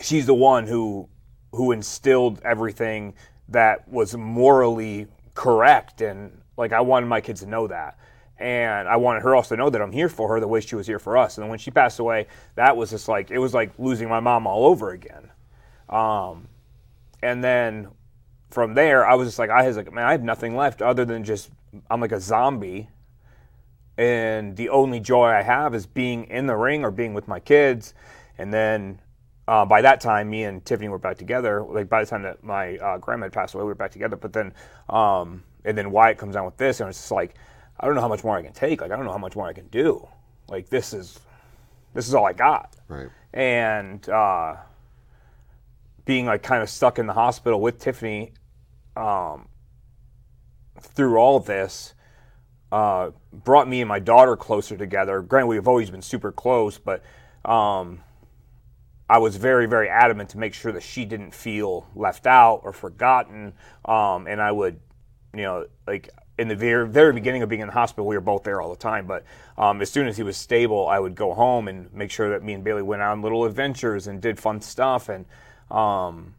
[0.00, 1.08] she's the one who
[1.52, 3.14] who instilled everything
[3.48, 5.06] that was morally
[5.38, 7.96] correct and like I wanted my kids to know that.
[8.40, 10.74] And I wanted her also to know that I'm here for her the way she
[10.74, 11.38] was here for us.
[11.38, 12.26] And then when she passed away,
[12.56, 15.30] that was just like it was like losing my mom all over again.
[15.88, 16.48] Um,
[17.22, 17.88] and then
[18.50, 21.04] from there, I was just like, I was like, man, I have nothing left other
[21.04, 21.50] than just
[21.88, 22.88] I'm like a zombie,
[23.96, 27.38] and the only joy I have is being in the ring or being with my
[27.38, 27.94] kids.
[28.38, 29.00] And then
[29.48, 31.64] uh, by that time, me and Tiffany were back together.
[31.64, 34.14] Like by the time that my uh, grandma had passed away, we were back together.
[34.14, 34.52] But then,
[34.90, 37.34] um, and then Wyatt comes down with this, and it's just like,
[37.80, 38.82] I don't know how much more I can take.
[38.82, 40.06] Like I don't know how much more I can do.
[40.48, 41.18] Like this is,
[41.94, 42.76] this is all I got.
[42.88, 43.08] Right.
[43.32, 44.56] And uh,
[46.04, 48.34] being like kind of stuck in the hospital with Tiffany
[48.96, 49.48] um,
[50.78, 51.94] through all this
[52.70, 55.22] uh, brought me and my daughter closer together.
[55.22, 57.02] Granted, we've always been super close, but
[57.46, 58.00] um,
[59.08, 62.72] I was very, very adamant to make sure that she didn't feel left out or
[62.72, 63.54] forgotten.
[63.84, 64.80] Um, and I would,
[65.34, 68.20] you know, like in the very, very beginning of being in the hospital, we were
[68.20, 69.06] both there all the time.
[69.06, 69.24] But
[69.56, 72.42] um, as soon as he was stable, I would go home and make sure that
[72.42, 75.24] me and Bailey went on little adventures and did fun stuff and
[75.70, 76.34] um,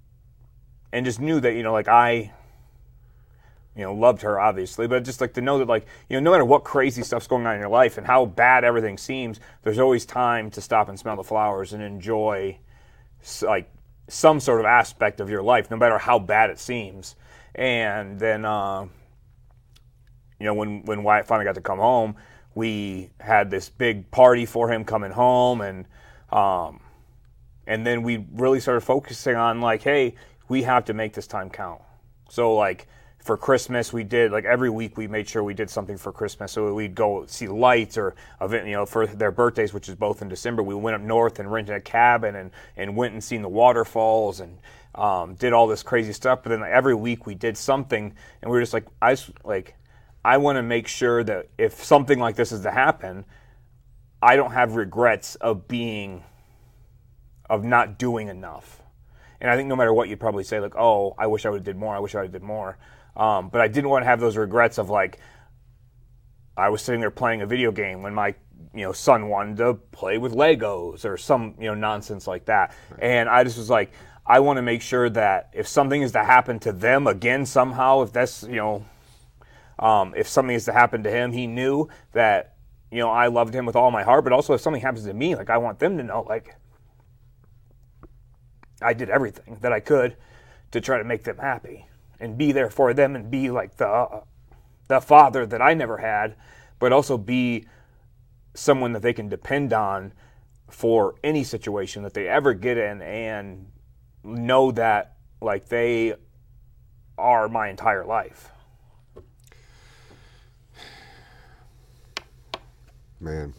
[0.92, 2.32] and just knew that you know, like I,
[3.80, 6.32] you know, loved her obviously, but just like to know that like you know, no
[6.32, 9.80] matter what crazy stuff's going on in your life and how bad everything seems, there's
[9.80, 12.58] always time to stop and smell the flowers and enjoy
[13.42, 13.72] like
[14.10, 17.16] some sort of aspect of your life, no matter how bad it seems.
[17.56, 18.88] And then, uh,
[20.40, 22.16] you know, when when Wyatt finally got to come home,
[22.56, 25.86] we had this big party for him coming home, and
[26.32, 26.82] um,
[27.68, 30.16] and then we really started focusing on like, hey,
[30.48, 31.82] we have to make this time count.
[32.30, 32.88] So like
[33.20, 36.54] for Christmas, we did like every week we made sure we did something for Christmas.
[36.54, 40.22] So we'd go see lights or event, you know, for their birthdays, which is both
[40.22, 40.64] in December.
[40.64, 44.40] We went up north and rented a cabin and and went and seen the waterfalls
[44.40, 44.58] and
[44.96, 46.44] um, did all this crazy stuff.
[46.44, 49.32] But then like, every week we did something, and we were just like, I just,
[49.44, 49.76] like,
[50.24, 53.26] I want to make sure that if something like this is to happen,
[54.22, 56.24] I don't have regrets of being
[57.50, 58.82] of not doing enough.
[59.42, 61.60] And I think no matter what, you'd probably say like, "Oh, I wish I would
[61.60, 61.96] have did more.
[61.96, 62.78] I wish I would have did more."
[63.20, 65.20] Um, but I didn't want to have those regrets of like,
[66.56, 68.34] I was sitting there playing a video game when my
[68.74, 72.74] you know son wanted to play with Legos or some you know nonsense like that,
[72.98, 73.92] and I just was like,
[74.26, 78.04] I want to make sure that if something is to happen to them again somehow,
[78.04, 78.86] if that's you know,
[79.80, 82.56] um, if something is to happen to him, he knew that
[82.90, 85.14] you know I loved him with all my heart, but also if something happens to
[85.14, 86.56] me, like I want them to know like
[88.82, 90.16] I did everything that I could
[90.72, 91.86] to try to make them happy
[92.20, 94.22] and be there for them and be like the uh,
[94.88, 96.36] the father that I never had,
[96.80, 97.66] but also be
[98.54, 100.14] someone that they can depend on
[100.70, 103.68] for any situation that they ever get in and
[104.24, 106.16] know that like they
[107.18, 108.50] are my entire life.
[113.20, 113.54] Man,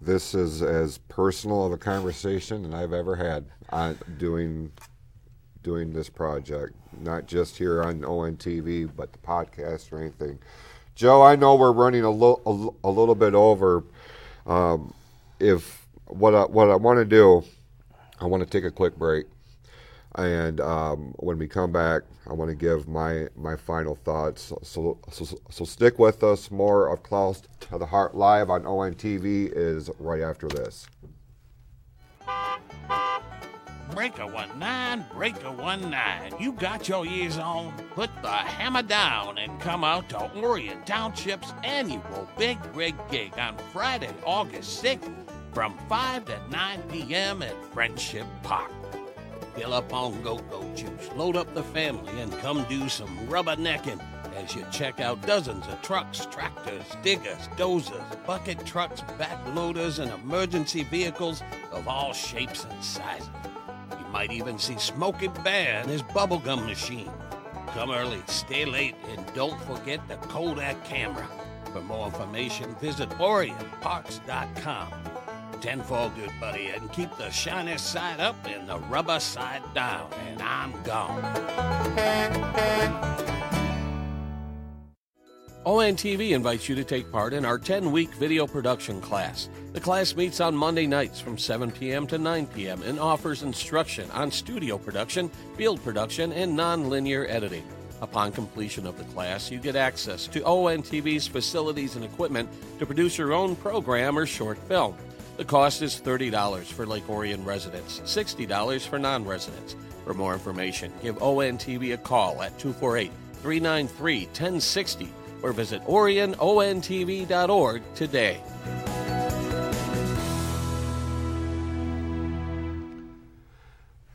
[0.00, 4.72] this is as personal of a conversation that I've ever had on doing
[5.66, 10.38] doing this project, not just here on ONTV, but the podcast or anything.
[10.94, 13.82] Joe, I know we're running a, lo- a, little bit over.
[14.46, 14.94] Um,
[15.40, 17.42] if what I, what I want to do,
[18.20, 19.26] I want to take a quick break,
[20.14, 24.52] and um, when we come back, I want to give my my final thoughts.
[24.62, 26.48] So, so, so stick with us.
[26.52, 30.86] More of Close to the Heart live on ONTV is right after this.
[33.92, 36.34] Breaker one nine, breaker one nine.
[36.38, 37.72] You got your ears on?
[37.94, 43.56] Put the hammer down and come out to Orion Township's annual Big Rig Gig on
[43.72, 45.12] Friday, August 6th
[45.52, 47.42] from 5 to 9 p.m.
[47.42, 48.70] at Friendship Park.
[49.54, 53.98] Fill up on go-go juice, load up the family, and come do some rubbernecking
[54.36, 60.84] as you check out dozens of trucks, tractors, diggers, dozers, bucket trucks, backloaders, and emergency
[60.84, 63.30] vehicles of all shapes and sizes.
[64.16, 67.10] Might even see Smokey Bear and his bubblegum machine.
[67.74, 71.28] Come early, stay late, and don't forget the Kodak camera.
[71.70, 74.88] For more information, visit OrionParks.com.
[75.60, 80.10] 10 4, good buddy, and keep the shiny side up and the rubber side down,
[80.26, 81.22] and I'm gone.
[85.66, 89.48] ONTV invites you to take part in our 10 week video production class.
[89.72, 92.06] The class meets on Monday nights from 7 p.m.
[92.06, 92.82] to 9 p.m.
[92.82, 97.66] and offers instruction on studio production, field production, and non linear editing.
[98.00, 102.48] Upon completion of the class, you get access to ONTV's facilities and equipment
[102.78, 104.94] to produce your own program or short film.
[105.36, 109.74] The cost is $30 for Lake Orion residents, $60 for non residents.
[110.04, 113.10] For more information, give ONTV a call at 248
[113.42, 115.12] 393 1060
[115.42, 118.42] or visit OrionONTV.org today.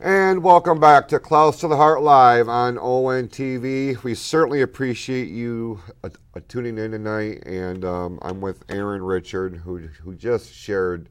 [0.04, 4.02] And welcome back to Close to the Heart Live on ONTV.
[4.02, 7.44] We certainly appreciate you uh, uh, tuning in tonight.
[7.46, 11.08] And um, I'm with Aaron Richard, who who just shared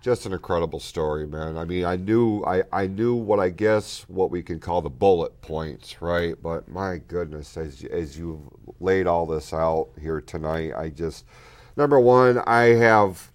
[0.00, 1.56] just an incredible story, man.
[1.56, 4.90] I mean, I knew I, I knew what I guess what we can call the
[4.90, 6.34] bullet points, right?
[6.40, 11.24] But my goodness, as as you laid all this out here tonight, I just
[11.76, 13.32] number one, I have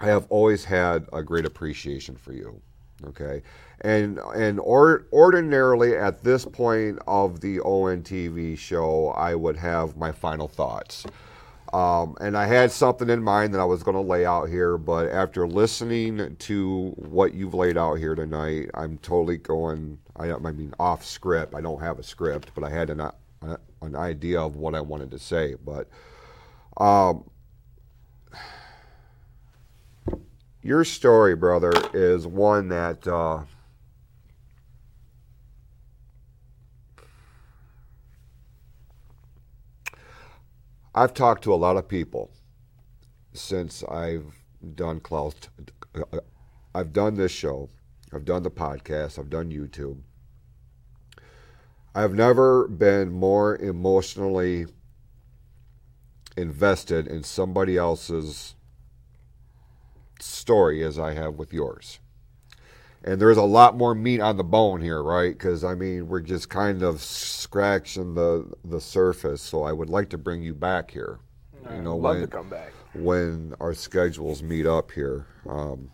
[0.00, 2.60] I have always had a great appreciation for you.
[3.04, 3.42] Okay
[3.80, 10.12] and and or, ordinarily at this point of the ONTV show, I would have my
[10.12, 11.06] final thoughts.
[11.72, 14.76] Um, and I had something in mind that I was going to lay out here,
[14.76, 19.98] but after listening to what you've laid out here tonight, I'm totally going.
[20.16, 21.54] I, I mean, off script.
[21.54, 23.00] I don't have a script, but I had an
[23.82, 25.54] an idea of what I wanted to say.
[25.64, 25.88] But
[26.76, 27.30] um,
[30.62, 33.06] your story, brother, is one that.
[33.06, 33.42] Uh,
[40.94, 42.32] I've talked to a lot of people
[43.32, 44.34] since I've
[44.74, 45.34] done Klaus.
[45.94, 46.18] Uh,
[46.74, 47.68] I've done this show.
[48.12, 49.18] I've done the podcast.
[49.18, 50.00] I've done YouTube.
[51.94, 54.66] I've never been more emotionally
[56.36, 58.54] invested in somebody else's
[60.18, 61.99] story as I have with yours
[63.04, 65.32] and there's a lot more meat on the bone here, right?
[65.32, 69.40] Because I mean, we're just kind of scratching the the surface.
[69.40, 71.18] So I would like to bring you back here.
[71.66, 75.26] I you know, love when, to come back when our schedules meet up here.
[75.48, 75.90] Um,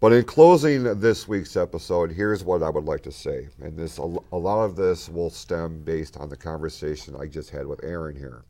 [0.00, 3.98] but in closing this week's episode, here's what I would like to say, and this
[3.98, 8.16] a lot of this will stem based on the conversation I just had with Aaron
[8.16, 8.44] here.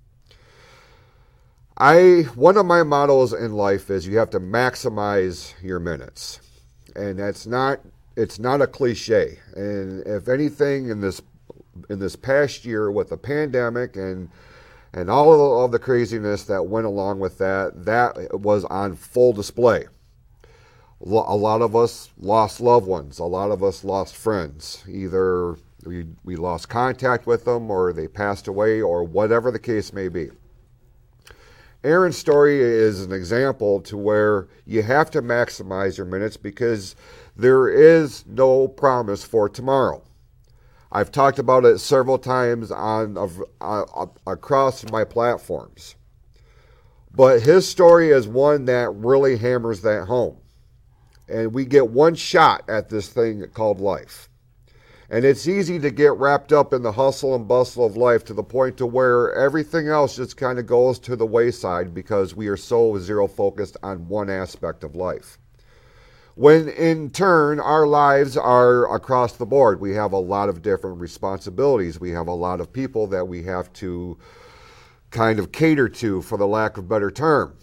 [1.78, 6.40] I one of my models in life is you have to maximize your minutes
[6.96, 7.80] and that's not
[8.16, 9.38] it's not a cliche.
[9.54, 11.20] And if anything, in this
[11.90, 14.30] in this past year with the pandemic and
[14.92, 19.84] and all of the craziness that went along with that, that was on full display.
[21.02, 23.18] A lot of us lost loved ones.
[23.18, 24.82] A lot of us lost friends.
[24.88, 29.92] Either we, we lost contact with them or they passed away or whatever the case
[29.92, 30.30] may be.
[31.86, 36.96] Aaron's story is an example to where you have to maximize your minutes because
[37.36, 40.02] there is no promise for tomorrow.
[40.90, 43.16] I've talked about it several times on
[43.60, 45.94] uh, across my platforms.
[47.14, 50.38] But his story is one that really hammers that home.
[51.28, 54.28] And we get one shot at this thing called life.
[55.08, 58.34] And it's easy to get wrapped up in the hustle and bustle of life to
[58.34, 62.48] the point to where everything else just kind of goes to the wayside because we
[62.48, 65.38] are so zero focused on one aspect of life.
[66.34, 69.80] When in turn, our lives are across the board.
[69.80, 72.00] We have a lot of different responsibilities.
[72.00, 74.18] We have a lot of people that we have to
[75.10, 77.56] kind of cater to, for the lack of better term.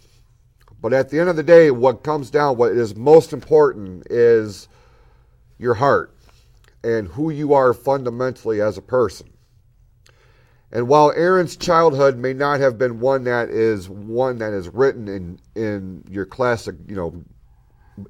[0.81, 4.69] But at the end of the day, what comes down, what is most important is
[5.59, 6.13] your heart
[6.83, 9.29] and who you are fundamentally as a person.
[10.71, 15.07] And while Aaron's childhood may not have been one that is one that is written
[15.07, 17.23] in in your classic, you know,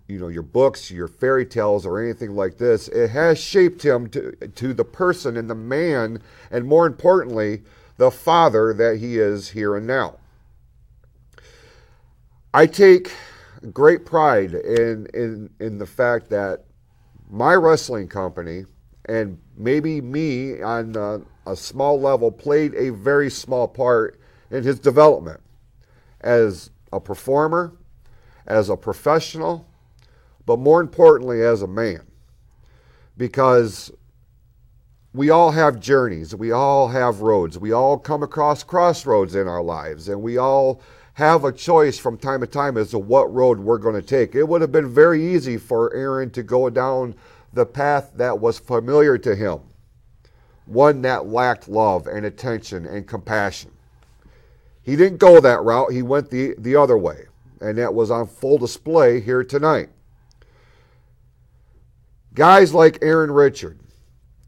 [0.08, 4.10] you know, your books, your fairy tales or anything like this, it has shaped him
[4.12, 6.22] to to the person and the man
[6.52, 7.64] and more importantly,
[7.98, 10.18] the father that he is here and now.
[12.54, 13.12] I take
[13.74, 16.64] great pride in in in the fact that
[17.30, 18.66] my wrestling company
[19.06, 24.20] and maybe me on uh, a small level played a very small part
[24.50, 25.42] in his development
[26.22, 27.74] as a performer,
[28.48, 29.68] as a professional,
[30.46, 32.06] but more importantly, as a man.
[33.18, 33.92] Because
[35.14, 39.62] we all have journeys, we all have roads, we all come across crossroads in our
[39.62, 40.82] lives, and we all
[41.14, 44.34] have a choice from time to time as to what road we're going to take.
[44.34, 47.16] It would have been very easy for Aaron to go down
[47.54, 49.60] the path that was familiar to him,
[50.66, 53.72] one that lacked love and attention and compassion.
[54.82, 57.28] He didn't go that route, he went the, the other way,
[57.62, 59.90] and that was on full display here tonight.
[62.34, 63.80] Guys like Aaron Richard,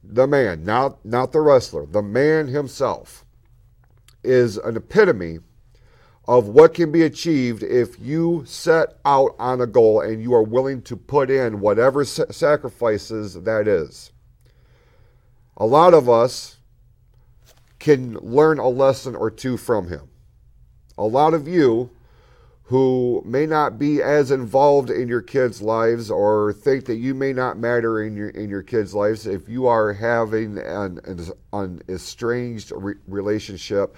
[0.04, 3.24] the man, not, not the wrestler, the man himself,
[4.24, 5.40] is an epitome
[6.28, 10.44] of what can be achieved if you set out on a goal and you are
[10.44, 14.12] willing to put in whatever sacrifices that is.
[15.58, 16.58] A lot of us
[17.80, 20.10] can learn a lesson or two from him.
[20.98, 21.92] A lot of you
[22.64, 27.32] who may not be as involved in your kids' lives or think that you may
[27.32, 31.82] not matter in your in your kids' lives if you are having an, an, an
[31.88, 33.96] estranged re- relationship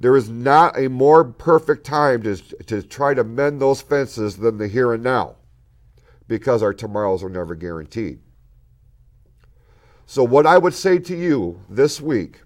[0.00, 4.58] there is not a more perfect time to, to try to mend those fences than
[4.58, 5.36] the here and now
[6.28, 8.20] because our tomorrows are never guaranteed.
[10.06, 12.40] So, what I would say to you this week,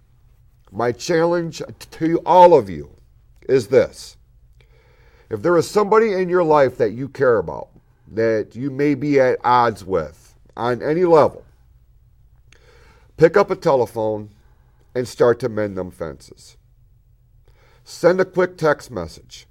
[0.70, 1.62] my challenge
[1.92, 2.90] to all of you
[3.48, 4.16] is this.
[5.30, 7.68] If there is somebody in your life that you care about,
[8.12, 11.44] that you may be at odds with on any level,
[13.16, 14.30] pick up a telephone
[14.94, 16.57] and start to mend them fences.
[17.90, 19.46] Send a quick text message.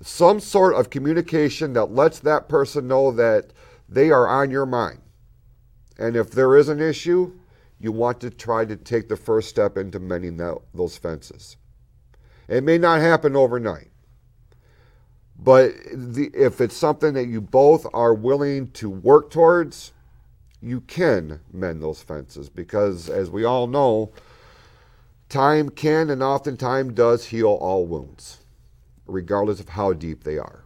[0.00, 3.52] Some sort of communication that lets that person know that
[3.86, 5.02] they are on your mind.
[5.98, 7.30] And if there is an issue,
[7.78, 11.58] you want to try to take the first step into mending that, those fences.
[12.48, 13.90] It may not happen overnight,
[15.38, 19.92] but the, if it's something that you both are willing to work towards,
[20.62, 24.10] you can mend those fences because, as we all know,
[25.32, 28.44] Time can and oftentimes does heal all wounds,
[29.06, 30.62] regardless of how deep they are.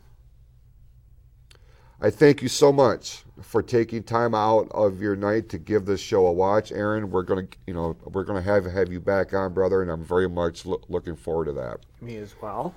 [2.00, 6.00] I thank you so much for taking time out of your night to give this
[6.00, 7.12] show a watch, Aaron.
[7.12, 10.28] We're gonna, you know, we're gonna have have you back on, brother, and I'm very
[10.28, 11.86] much lo- looking forward to that.
[12.00, 12.74] Me as well.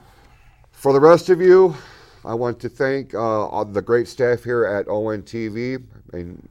[0.69, 1.75] For the rest of you,
[2.23, 5.83] I want to thank uh, the great staff here at ONTV,
[6.13, 6.47] and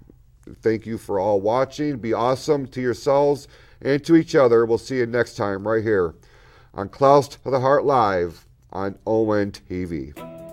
[0.63, 1.99] thank you for all watching.
[1.99, 3.47] Be awesome to yourselves
[3.81, 4.65] and to each other.
[4.65, 6.15] We'll see you next time right here
[6.75, 10.48] on Close to the Heart Live on ON TV.